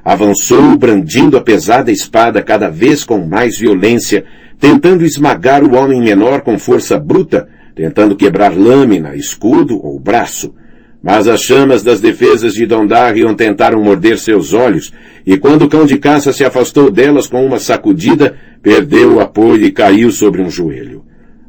Avançou, 0.05 0.77
brandindo 0.77 1.37
a 1.37 1.41
pesada 1.41 1.91
espada 1.93 2.43
cada 2.43 2.69
vez 2.69 3.05
com 3.05 3.27
mais 3.27 3.59
violência, 3.59 4.25
tentando 4.59 5.05
esmagar 5.05 5.63
o 5.63 5.77
homem 5.77 6.01
menor 6.01 6.41
com 6.41 6.59
força 6.59 6.99
bruta, 6.99 7.49
tentando 7.79 8.17
quebrar 8.17 8.59
lâmina, 8.59 9.15
escudo 9.15 9.81
ou 9.81 10.01
braço. 10.01 10.53
Mas 11.01 11.29
as 11.29 11.41
chamas 11.41 11.81
das 11.81 12.01
defesas 12.01 12.53
de 12.53 12.67
Dondarion 12.67 13.35
tentaram 13.35 13.81
morder 13.81 14.19
seus 14.19 14.53
olhos, 14.53 14.93
e 15.25 15.37
quando 15.39 15.63
o 15.63 15.69
cão 15.69 15.87
de 15.87 15.97
caça 15.97 16.33
se 16.33 16.45
afastou 16.45 16.91
delas 16.91 17.29
com 17.29 17.47
uma 17.47 17.61
sacudida, 17.61 18.35
perdeu 18.61 19.15
o 19.15 19.21
apoio 19.21 19.65
e 19.65 19.71
caiu 19.71 20.11
sobre 20.11 20.43
um 20.43 20.51
joelho. 20.51 21.05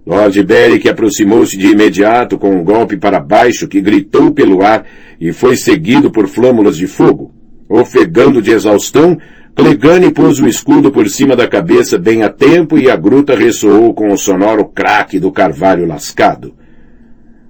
Lord 0.05 0.43
Beric 0.43 0.87
aproximou-se 0.87 1.57
de 1.57 1.65
imediato 1.65 2.37
com 2.37 2.55
um 2.55 2.63
golpe 2.63 2.95
para 2.95 3.19
baixo 3.19 3.67
que 3.67 3.81
gritou 3.81 4.31
pelo 4.31 4.61
ar 4.61 4.85
e 5.19 5.33
foi 5.33 5.55
seguido 5.55 6.11
por 6.11 6.27
flâmulas 6.27 6.77
de 6.77 6.85
fogo. 6.85 7.33
Ofegando 7.67 8.39
de 8.39 8.51
exaustão, 8.51 9.17
Clegane 9.55 10.11
pôs 10.11 10.39
o 10.39 10.47
escudo 10.47 10.91
por 10.91 11.09
cima 11.09 11.35
da 11.35 11.47
cabeça 11.47 11.97
bem 11.97 12.23
a 12.23 12.29
tempo 12.29 12.77
e 12.77 12.89
a 12.89 12.95
gruta 12.95 13.35
ressoou 13.35 13.93
com 13.93 14.11
o 14.11 14.17
sonoro 14.17 14.65
craque 14.65 15.19
do 15.19 15.31
carvalho 15.31 15.85
lascado. 15.85 16.53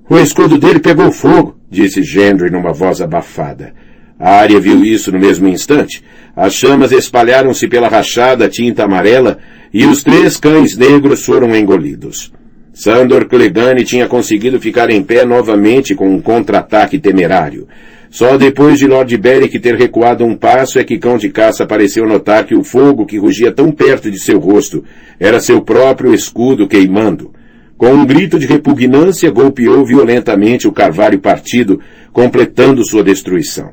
O 0.10 0.18
escudo 0.18 0.58
dele 0.58 0.80
pegou 0.80 1.12
fogo, 1.12 1.58
disse 1.70 2.02
Gendry 2.02 2.50
numa 2.50 2.74
voz 2.74 3.00
abafada. 3.00 3.74
A 4.20 4.32
área 4.32 4.60
viu 4.60 4.84
isso 4.84 5.12
no 5.12 5.20
mesmo 5.20 5.48
instante. 5.48 6.04
As 6.36 6.54
chamas 6.54 6.92
espalharam-se 6.92 7.68
pela 7.68 7.88
rachada 7.88 8.50
tinta 8.50 8.84
amarela 8.84 9.38
e 9.74 9.86
os 9.86 10.04
três 10.04 10.36
cães 10.36 10.76
negros 10.76 11.24
foram 11.24 11.56
engolidos. 11.56 12.32
Sandor 12.74 13.28
Clegane 13.28 13.84
tinha 13.84 14.08
conseguido 14.08 14.60
ficar 14.60 14.90
em 14.90 15.04
pé 15.04 15.26
novamente 15.26 15.94
com 15.94 16.10
um 16.10 16.22
contra-ataque 16.22 16.98
temerário. 16.98 17.68
Só 18.10 18.38
depois 18.38 18.80
de 18.80 18.88
Lord 18.88 19.16
Beric 19.18 19.60
ter 19.60 19.76
recuado 19.76 20.26
um 20.26 20.36
passo 20.36 20.80
é 20.80 20.84
que 20.84 20.98
Cão 20.98 21.18
de 21.18 21.30
Caça 21.30 21.66
pareceu 21.66 22.08
notar 22.08 22.46
que 22.46 22.56
o 22.56 22.64
fogo 22.64 23.06
que 23.06 23.20
rugia 23.20 23.52
tão 23.52 23.72
perto 23.72 24.10
de 24.10 24.20
seu 24.20 24.40
rosto 24.40 24.84
era 25.20 25.40
seu 25.40 25.62
próprio 25.62 26.14
escudo 26.14 26.68
queimando. 26.68 27.32
Com 27.78 27.94
um 27.94 28.06
grito 28.06 28.38
de 28.40 28.46
repugnância, 28.46 29.30
golpeou 29.30 29.86
violentamente 29.86 30.68
o 30.68 30.72
carvalho 30.72 31.20
partido, 31.20 31.80
completando 32.12 32.84
sua 32.84 33.04
destruição. 33.04 33.72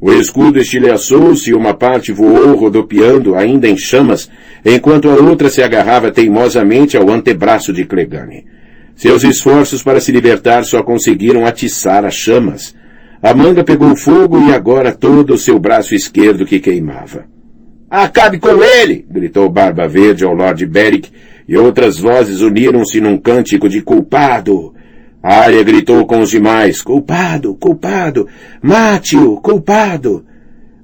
O 0.00 0.12
escudo 0.12 0.58
estilhaçou-se 0.58 1.50
e 1.50 1.54
uma 1.54 1.72
parte 1.72 2.10
voou 2.10 2.56
rodopiando, 2.56 3.36
ainda 3.36 3.68
em 3.68 3.76
chamas, 3.76 4.28
enquanto 4.64 5.08
a 5.08 5.14
outra 5.14 5.48
se 5.48 5.62
agarrava 5.62 6.10
teimosamente 6.10 6.96
ao 6.96 7.08
antebraço 7.10 7.72
de 7.72 7.84
Clegane. 7.84 8.44
Seus 8.96 9.24
esforços 9.24 9.82
para 9.82 10.00
se 10.00 10.10
libertar 10.10 10.64
só 10.64 10.82
conseguiram 10.82 11.46
atiçar 11.46 12.04
as 12.04 12.14
chamas. 12.14 12.74
A 13.24 13.32
manga 13.32 13.64
pegou 13.64 13.96
fogo 13.96 14.38
e 14.38 14.52
agora 14.52 14.92
todo 14.92 15.32
o 15.32 15.38
seu 15.38 15.58
braço 15.58 15.94
esquerdo 15.94 16.44
que 16.44 16.60
queimava. 16.60 17.24
Acabe 17.88 18.38
com 18.38 18.62
ele! 18.62 19.06
gritou 19.10 19.48
Barba 19.48 19.88
Verde 19.88 20.26
ao 20.26 20.34
Lord 20.34 20.66
Beric, 20.66 21.08
e 21.48 21.56
outras 21.56 21.98
vozes 21.98 22.42
uniram-se 22.42 23.00
num 23.00 23.16
cântico 23.16 23.66
de 23.66 23.80
culpado. 23.80 24.74
A 25.22 25.36
área 25.36 25.62
gritou 25.62 26.04
com 26.04 26.20
os 26.20 26.28
demais, 26.28 26.82
culpado, 26.82 27.54
culpado, 27.54 28.28
mate-o, 28.62 29.40
culpado. 29.40 30.26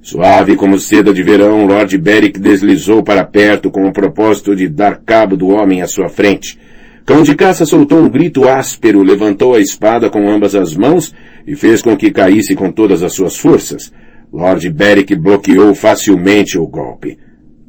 Suave 0.01 0.55
como 0.55 0.79
seda 0.79 1.13
de 1.13 1.21
verão, 1.21 1.67
Lord 1.67 1.95
Beric 1.95 2.39
deslizou 2.39 3.03
para 3.03 3.23
perto 3.23 3.69
com 3.69 3.85
o 3.85 3.93
propósito 3.93 4.55
de 4.55 4.67
dar 4.67 4.97
cabo 5.05 5.37
do 5.37 5.49
homem 5.49 5.83
à 5.83 5.87
sua 5.87 6.09
frente. 6.09 6.57
Cão 7.05 7.21
de 7.21 7.35
caça 7.35 7.67
soltou 7.67 7.99
um 7.99 8.09
grito 8.09 8.49
áspero, 8.49 9.03
levantou 9.03 9.53
a 9.53 9.59
espada 9.59 10.09
com 10.09 10.27
ambas 10.27 10.55
as 10.55 10.75
mãos 10.75 11.13
e 11.45 11.55
fez 11.55 11.81
com 11.81 11.95
que 11.95 12.11
caísse 12.11 12.55
com 12.55 12.71
todas 12.71 13.03
as 13.03 13.13
suas 13.13 13.37
forças. 13.37 13.91
Lord 14.31 14.69
Beric 14.69 15.15
bloqueou 15.15 15.75
facilmente 15.75 16.57
o 16.57 16.65
golpe. 16.65 17.17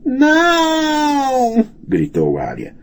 Não! 0.04 1.64
gritou 1.86 2.38
Arya. 2.38 2.74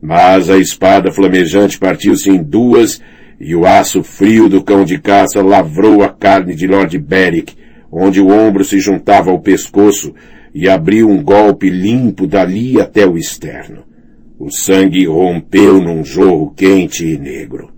Mas 0.00 0.50
a 0.50 0.58
espada 0.58 1.10
flamejante 1.10 1.78
partiu-se 1.78 2.30
em 2.30 2.42
duas 2.42 3.00
e 3.40 3.54
o 3.54 3.66
aço 3.66 4.02
frio 4.02 4.48
do 4.48 4.62
cão 4.62 4.84
de 4.84 4.98
caça 4.98 5.42
lavrou 5.42 6.02
a 6.02 6.08
carne 6.08 6.54
de 6.54 6.66
Lord 6.66 6.96
Beric, 6.98 7.56
onde 7.90 8.20
o 8.20 8.28
ombro 8.28 8.64
se 8.64 8.78
juntava 8.78 9.30
ao 9.30 9.40
pescoço 9.40 10.14
e 10.54 10.68
abriu 10.68 11.08
um 11.08 11.22
golpe 11.22 11.68
limpo 11.68 12.26
dali 12.26 12.80
até 12.80 13.06
o 13.06 13.16
externo. 13.16 13.82
O 14.38 14.50
sangue 14.50 15.06
rompeu 15.06 15.80
num 15.80 16.04
jorro 16.04 16.52
quente 16.54 17.06
e 17.06 17.18
negro. 17.18 17.73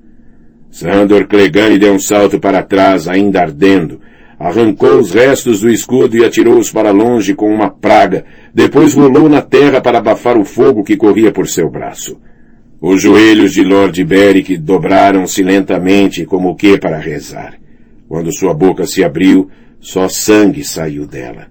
Sandor 0.76 1.26
Clegane 1.26 1.78
deu 1.78 1.94
um 1.94 1.98
salto 1.98 2.38
para 2.38 2.62
trás, 2.62 3.08
ainda 3.08 3.40
ardendo. 3.40 3.98
Arrancou 4.38 4.98
os 4.98 5.10
restos 5.10 5.60
do 5.60 5.70
escudo 5.70 6.18
e 6.18 6.22
atirou-os 6.22 6.70
para 6.70 6.90
longe 6.90 7.34
com 7.34 7.48
uma 7.48 7.70
praga. 7.70 8.26
Depois 8.52 8.92
rolou 8.92 9.26
na 9.26 9.40
terra 9.40 9.80
para 9.80 9.96
abafar 9.96 10.36
o 10.36 10.44
fogo 10.44 10.84
que 10.84 10.94
corria 10.94 11.32
por 11.32 11.48
seu 11.48 11.70
braço. 11.70 12.20
Os 12.78 13.00
joelhos 13.00 13.54
de 13.54 13.64
Lord 13.64 14.04
Beric 14.04 14.58
dobraram-se 14.58 15.42
lentamente 15.42 16.26
como 16.26 16.50
o 16.50 16.54
que 16.54 16.76
para 16.76 16.98
rezar. 16.98 17.54
Quando 18.06 18.30
sua 18.30 18.52
boca 18.52 18.86
se 18.86 19.02
abriu, 19.02 19.48
só 19.80 20.10
sangue 20.10 20.62
saiu 20.62 21.06
dela. 21.06 21.46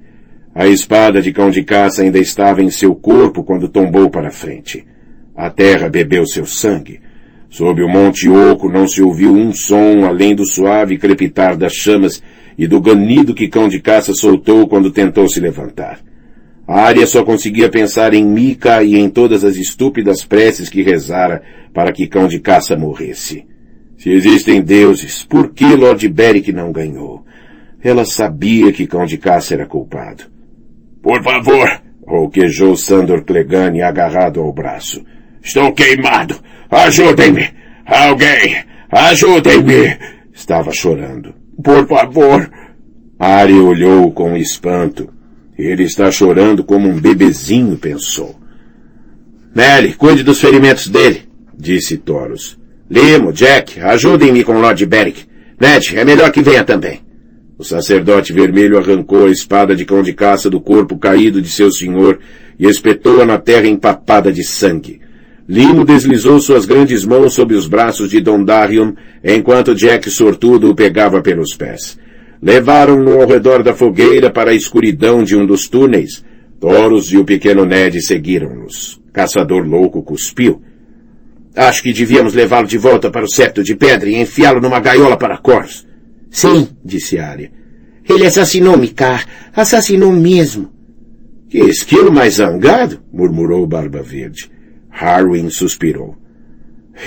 A 0.54 0.68
espada 0.68 1.20
de 1.20 1.34
cão 1.34 1.50
de 1.50 1.64
caça 1.64 2.04
ainda 2.04 2.20
estava 2.20 2.62
em 2.62 2.70
seu 2.70 2.94
corpo 2.94 3.44
quando 3.44 3.70
tombou 3.70 4.08
para 4.08 4.30
frente. 4.30 4.86
A 5.36 5.50
terra 5.50 5.90
bebeu 5.90 6.28
seu 6.28 6.46
sangue. 6.46 7.00
Sob 7.56 7.82
o 7.82 7.88
Monte 7.88 8.28
Oco 8.28 8.70
não 8.70 8.86
se 8.86 9.02
ouviu 9.02 9.32
um 9.34 9.54
som 9.54 10.04
além 10.04 10.36
do 10.36 10.46
suave 10.46 10.98
crepitar 10.98 11.56
das 11.56 11.72
chamas 11.72 12.22
e 12.58 12.68
do 12.68 12.82
ganido 12.82 13.34
que 13.34 13.48
cão 13.48 13.70
de 13.70 13.80
caça 13.80 14.14
soltou 14.14 14.68
quando 14.68 14.92
tentou 14.92 15.30
se 15.30 15.40
levantar. 15.40 16.02
A 16.68 16.82
área 16.82 17.08
só 17.08 17.24
conseguia 17.24 17.70
pensar 17.70 18.14
em 18.14 18.26
Mika 18.26 18.84
e 18.84 18.98
em 18.98 19.10
todas 19.10 19.46
as 19.46 19.56
estúpidas 19.56 20.26
preces 20.26 20.68
que 20.68 20.82
rezara 20.82 21.44
para 21.74 21.94
que 21.94 22.08
cão 22.08 22.28
de 22.28 22.40
caça 22.40 22.76
morresse. 22.76 23.46
Se 23.98 24.10
existem 24.10 24.62
deuses, 24.62 25.24
por 25.24 25.54
que 25.54 25.64
Lord 25.64 26.06
Beric 26.10 26.52
não 26.52 26.74
ganhou? 26.74 27.24
Ela 27.82 28.04
sabia 28.04 28.74
que 28.74 28.86
cão 28.86 29.06
de 29.06 29.18
caça 29.18 29.54
era 29.54 29.66
culpado. 29.66 30.26
Por 31.02 31.24
favor, 31.24 31.70
rouquejou 32.06 32.76
Sandor 32.76 33.24
Clegane 33.24 33.82
agarrado 33.82 34.42
ao 34.42 34.52
braço. 34.52 35.06
Estou 35.46 35.72
queimado! 35.74 36.36
Ajudem-me! 36.72 37.48
Alguém! 37.86 38.66
Ajudem-me! 38.92 39.96
Estava 40.34 40.72
chorando. 40.74 41.36
Por 41.64 41.88
favor! 41.88 42.50
Ari 43.20 43.54
olhou 43.54 44.12
com 44.12 44.36
espanto. 44.36 45.08
Ele 45.58 45.84
está 45.84 46.12
chorando 46.12 46.64
como 46.64 46.90
um 46.90 47.00
bebezinho, 47.00 47.78
pensou. 47.78 48.36
Nelly, 49.54 49.94
cuide 49.94 50.24
dos 50.24 50.42
ferimentos 50.42 50.90
dele, 50.90 51.22
disse 51.58 51.96
Toros. 51.98 52.58
Limo, 52.90 53.32
Jack, 53.32 53.80
ajudem-me 53.80 54.44
com 54.44 54.60
Lord 54.60 54.84
Beric. 54.86 55.26
Ned, 55.62 55.98
é 55.98 56.04
melhor 56.04 56.32
que 56.32 56.42
venha 56.42 56.64
também. 56.64 57.02
O 57.58 57.64
sacerdote 57.64 58.34
vermelho 58.34 58.78
arrancou 58.78 59.28
a 59.28 59.30
espada 59.30 59.76
de 59.76 59.86
cão 59.86 60.02
de 60.02 60.12
caça 60.12 60.50
do 60.50 60.60
corpo 60.60 60.98
caído 60.98 61.42
de 61.42 61.50
seu 61.50 61.72
senhor 61.72 62.20
e 62.60 62.68
espetou-a 62.68 63.26
na 63.26 63.38
terra 63.38 63.68
empapada 63.68 64.34
de 64.34 64.44
sangue. 64.44 65.05
Limo 65.48 65.86
deslizou 65.86 66.40
suas 66.40 66.66
grandes 66.66 67.06
mãos 67.06 67.34
sob 67.34 67.54
os 67.54 67.68
braços 67.68 68.10
de 68.10 68.20
Dondarion, 68.20 68.94
enquanto 69.24 69.76
Jack 69.76 70.10
sortudo 70.10 70.72
o 70.72 70.76
pegava 70.76 71.22
pelos 71.22 71.56
pés. 71.56 72.00
Levaram-no 72.42 73.22
ao 73.22 73.28
redor 73.28 73.62
da 73.62 73.74
fogueira 73.74 74.32
para 74.32 74.52
a 74.52 74.56
escuridão 74.56 75.24
de 75.24 75.36
um 75.36 75.46
dos 75.46 75.68
túneis. 75.68 76.24
Toros 76.60 77.12
e 77.12 77.18
o 77.18 77.24
pequeno 77.24 77.64
Ned 77.64 78.02
seguiram-nos. 78.02 79.00
Caçador 79.14 79.68
louco 79.68 80.02
cuspiu. 80.02 80.62
Acho 81.56 81.84
que 81.84 81.94
devíamos 81.94 82.34
levá-lo 82.34 82.68
de 82.68 82.78
volta 82.78 83.12
para 83.12 83.24
o 83.24 83.30
septo 83.30 83.64
de 83.64 83.76
pedra 83.76 84.10
e 84.10 84.16
enfiá-lo 84.16 84.60
numa 84.60 84.80
gaiola 84.80 85.16
para 85.16 85.38
corvos. 85.38 85.86
Sim, 86.30 86.68
disse 86.84 87.20
Arya. 87.20 87.52
Ele 88.10 88.26
assassinou 88.26 88.78
Mikar. 88.78 89.26
Assassinou 89.56 90.12
mesmo. 90.12 90.72
Que 91.50 91.60
esquilo 91.60 92.12
mais 92.12 92.36
zangado, 92.36 93.00
murmurou 93.14 93.66
Barba 93.66 94.02
Verde. 94.02 94.55
Harwin 94.98 95.50
suspirou. 95.50 96.16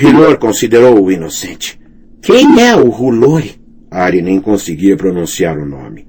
Hilor 0.01 0.37
considerou-o 0.39 1.11
inocente. 1.11 1.81
Quem 2.21 2.61
é 2.61 2.77
o 2.77 2.91
Hulori? 2.91 3.57
Ari 3.91 4.21
nem 4.21 4.39
conseguia 4.39 4.97
pronunciar 4.97 5.57
o 5.57 5.65
nome. 5.65 6.07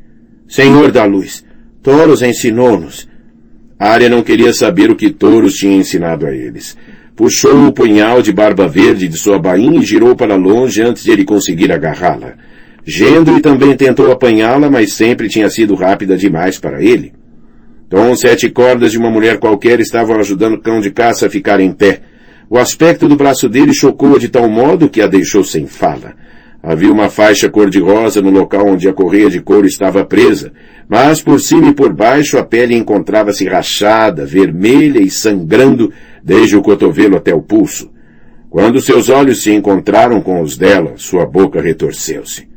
Senhor 0.47 0.91
da 0.91 1.05
Luz, 1.05 1.45
Toros 1.81 2.21
ensinou-nos. 2.21 3.07
Arya 3.79 4.09
não 4.09 4.21
queria 4.21 4.51
saber 4.51 4.91
o 4.91 4.95
que 4.95 5.09
Toros 5.09 5.53
tinha 5.53 5.77
ensinado 5.77 6.25
a 6.25 6.33
eles. 6.33 6.75
Puxou 7.15 7.67
o 7.67 7.71
punhal 7.71 8.21
de 8.21 8.33
barba 8.33 8.67
verde 8.67 9.07
de 9.07 9.17
sua 9.17 9.39
bainha 9.39 9.79
e 9.79 9.85
girou 9.85 10.15
para 10.15 10.35
longe 10.35 10.81
antes 10.81 11.03
de 11.03 11.11
ele 11.11 11.23
conseguir 11.23 11.71
agarrá-la. 11.71 12.33
Gendry 12.85 13.39
também 13.39 13.75
tentou 13.77 14.11
apanhá-la, 14.11 14.69
mas 14.69 14.93
sempre 14.93 15.29
tinha 15.29 15.49
sido 15.49 15.75
rápida 15.75 16.17
demais 16.17 16.59
para 16.59 16.83
ele. 16.83 17.13
Então 17.89 18.15
sete 18.15 18.47
cordas 18.51 18.91
de 18.91 18.99
uma 18.99 19.09
mulher 19.09 19.39
qualquer 19.39 19.79
estavam 19.79 20.19
ajudando 20.19 20.53
o 20.53 20.61
cão 20.61 20.79
de 20.79 20.91
caça 20.91 21.25
a 21.25 21.29
ficar 21.29 21.59
em 21.59 21.71
pé. 21.71 22.01
O 22.47 22.59
aspecto 22.59 23.07
do 23.07 23.15
braço 23.15 23.49
dele 23.49 23.73
chocou-a 23.73 24.19
de 24.19 24.29
tal 24.29 24.47
modo 24.47 24.87
que 24.87 25.01
a 25.01 25.07
deixou 25.07 25.43
sem 25.43 25.65
fala. 25.65 26.13
Havia 26.61 26.91
uma 26.91 27.09
faixa 27.09 27.49
cor-de-rosa 27.49 28.21
no 28.21 28.29
local 28.29 28.67
onde 28.67 28.87
a 28.87 28.93
correia 28.93 29.27
de 29.27 29.41
couro 29.41 29.65
estava 29.65 30.05
presa, 30.05 30.53
mas 30.87 31.19
por 31.19 31.39
cima 31.39 31.69
e 31.69 31.73
por 31.73 31.91
baixo 31.91 32.37
a 32.37 32.43
pele 32.43 32.75
encontrava-se 32.75 33.45
rachada, 33.45 34.23
vermelha 34.23 35.01
e 35.01 35.09
sangrando 35.09 35.91
desde 36.23 36.55
o 36.55 36.61
cotovelo 36.61 37.17
até 37.17 37.33
o 37.33 37.41
pulso. 37.41 37.89
Quando 38.51 38.81
seus 38.81 39.09
olhos 39.09 39.41
se 39.41 39.51
encontraram 39.51 40.21
com 40.21 40.41
os 40.41 40.57
dela, 40.57 40.93
sua 40.95 41.25
boca 41.25 41.59
retorceu-se. 41.59 42.47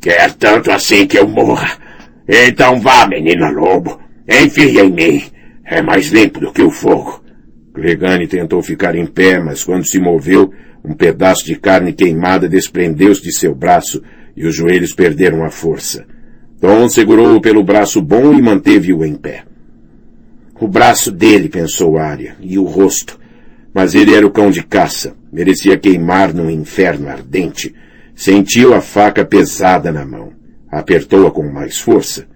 Quer 0.00 0.32
tanto 0.34 0.70
assim 0.70 1.08
que 1.08 1.18
eu 1.18 1.26
morra? 1.26 1.76
Então 2.28 2.80
vá, 2.80 3.04
menina 3.08 3.50
lobo. 3.50 4.07
Enfia 4.28 4.84
em 4.84 4.92
mim. 4.92 5.22
É 5.64 5.80
mais 5.80 6.08
limpo 6.08 6.40
do 6.40 6.52
que 6.52 6.62
o 6.62 6.70
fogo. 6.70 7.22
Clegane 7.74 8.26
tentou 8.26 8.62
ficar 8.62 8.94
em 8.94 9.06
pé, 9.06 9.38
mas 9.38 9.62
quando 9.62 9.86
se 9.86 9.98
moveu, 9.98 10.52
um 10.84 10.94
pedaço 10.94 11.44
de 11.44 11.56
carne 11.56 11.92
queimada 11.92 12.48
desprendeu-se 12.48 13.22
de 13.22 13.32
seu 13.32 13.54
braço 13.54 14.02
e 14.36 14.46
os 14.46 14.54
joelhos 14.54 14.92
perderam 14.92 15.44
a 15.44 15.50
força. 15.50 16.06
Tom 16.60 16.88
segurou-o 16.88 17.40
pelo 17.40 17.62
braço 17.62 18.02
bom 18.02 18.34
e 18.34 18.42
manteve-o 18.42 19.04
em 19.04 19.14
pé. 19.14 19.44
O 20.60 20.66
braço 20.66 21.12
dele, 21.12 21.48
pensou 21.48 21.98
Arya, 21.98 22.36
e 22.40 22.58
o 22.58 22.64
rosto. 22.64 23.18
Mas 23.72 23.94
ele 23.94 24.14
era 24.14 24.26
o 24.26 24.30
cão 24.30 24.50
de 24.50 24.62
caça. 24.64 25.14
Merecia 25.32 25.78
queimar 25.78 26.34
num 26.34 26.50
inferno 26.50 27.08
ardente. 27.08 27.74
Sentiu 28.14 28.74
a 28.74 28.80
faca 28.80 29.24
pesada 29.24 29.92
na 29.92 30.04
mão. 30.04 30.32
Apertou-a 30.68 31.30
com 31.30 31.44
mais 31.48 31.78
força. 31.78 32.26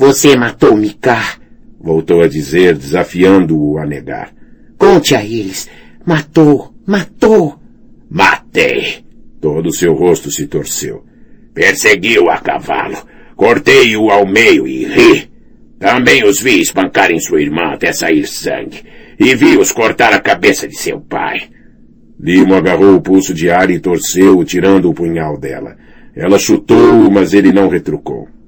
Você 0.00 0.34
matou 0.34 0.74
Mikar, 0.74 1.38
voltou 1.78 2.22
a 2.22 2.26
dizer, 2.26 2.74
desafiando-o 2.74 3.76
a 3.76 3.84
negar. 3.84 4.32
Conte 4.78 5.14
a 5.14 5.22
eles. 5.22 5.68
Matou, 6.06 6.72
matou. 6.86 7.60
Matei. 8.08 9.04
Todo 9.42 9.66
o 9.66 9.74
seu 9.74 9.92
rosto 9.92 10.30
se 10.30 10.46
torceu. 10.46 11.04
Persegui-o 11.52 12.30
a 12.30 12.38
cavalo. 12.38 12.96
Cortei-o 13.36 14.08
ao 14.08 14.26
meio 14.26 14.66
e 14.66 14.86
ri. 14.86 15.30
Também 15.78 16.24
os 16.24 16.40
vi 16.40 16.62
espancarem 16.62 17.20
sua 17.20 17.42
irmã 17.42 17.74
até 17.74 17.92
sair 17.92 18.26
sangue. 18.26 18.82
E 19.18 19.34
vi-os 19.34 19.70
cortar 19.70 20.14
a 20.14 20.18
cabeça 20.18 20.66
de 20.66 20.78
seu 20.78 20.98
pai. 20.98 21.42
Limo 22.18 22.54
agarrou 22.54 22.94
o 22.94 23.02
pulso 23.02 23.34
de 23.34 23.50
Ari 23.50 23.74
e 23.74 23.80
torceu, 23.80 24.42
tirando 24.46 24.88
o 24.88 24.94
punhal 24.94 25.38
dela. 25.38 25.76
Ela 26.16 26.38
chutou-o, 26.38 27.10
mas 27.10 27.34
ele 27.34 27.52
não 27.52 27.68
retrucou. 27.68 28.39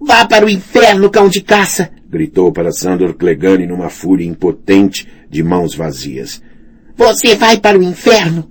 Vá 0.00 0.26
para 0.26 0.46
o 0.46 0.50
inferno, 0.50 1.10
cão 1.10 1.28
de 1.28 1.40
caça! 1.40 1.90
gritou 2.08 2.50
para 2.50 2.72
Sandor 2.72 3.14
Clegane 3.14 3.66
numa 3.66 3.90
fúria 3.90 4.26
impotente, 4.26 5.06
de 5.28 5.42
mãos 5.42 5.74
vazias. 5.74 6.42
Você 6.96 7.36
vai 7.36 7.60
para 7.60 7.78
o 7.78 7.82
inferno! 7.82 8.48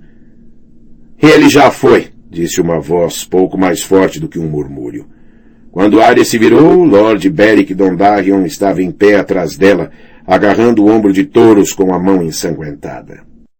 Ele 1.20 1.48
já 1.48 1.70
foi, 1.70 2.08
disse 2.30 2.60
uma 2.60 2.78
voz 2.78 3.24
pouco 3.24 3.58
mais 3.58 3.82
forte 3.82 4.20
do 4.20 4.28
que 4.28 4.38
um 4.38 4.48
murmúrio. 4.48 5.06
Quando 5.72 6.00
Arya 6.00 6.24
se 6.24 6.38
virou, 6.38 6.84
Lord 6.84 7.28
Beric 7.30 7.74
Dondarrion 7.74 8.44
estava 8.46 8.82
em 8.82 8.90
pé 8.90 9.16
atrás 9.16 9.56
dela, 9.56 9.90
agarrando 10.26 10.84
o 10.84 10.88
ombro 10.88 11.12
de 11.12 11.24
Touros 11.24 11.72
com 11.72 11.92
a 11.92 11.98
mão 11.98 12.22
ensanguentada. 12.22 13.22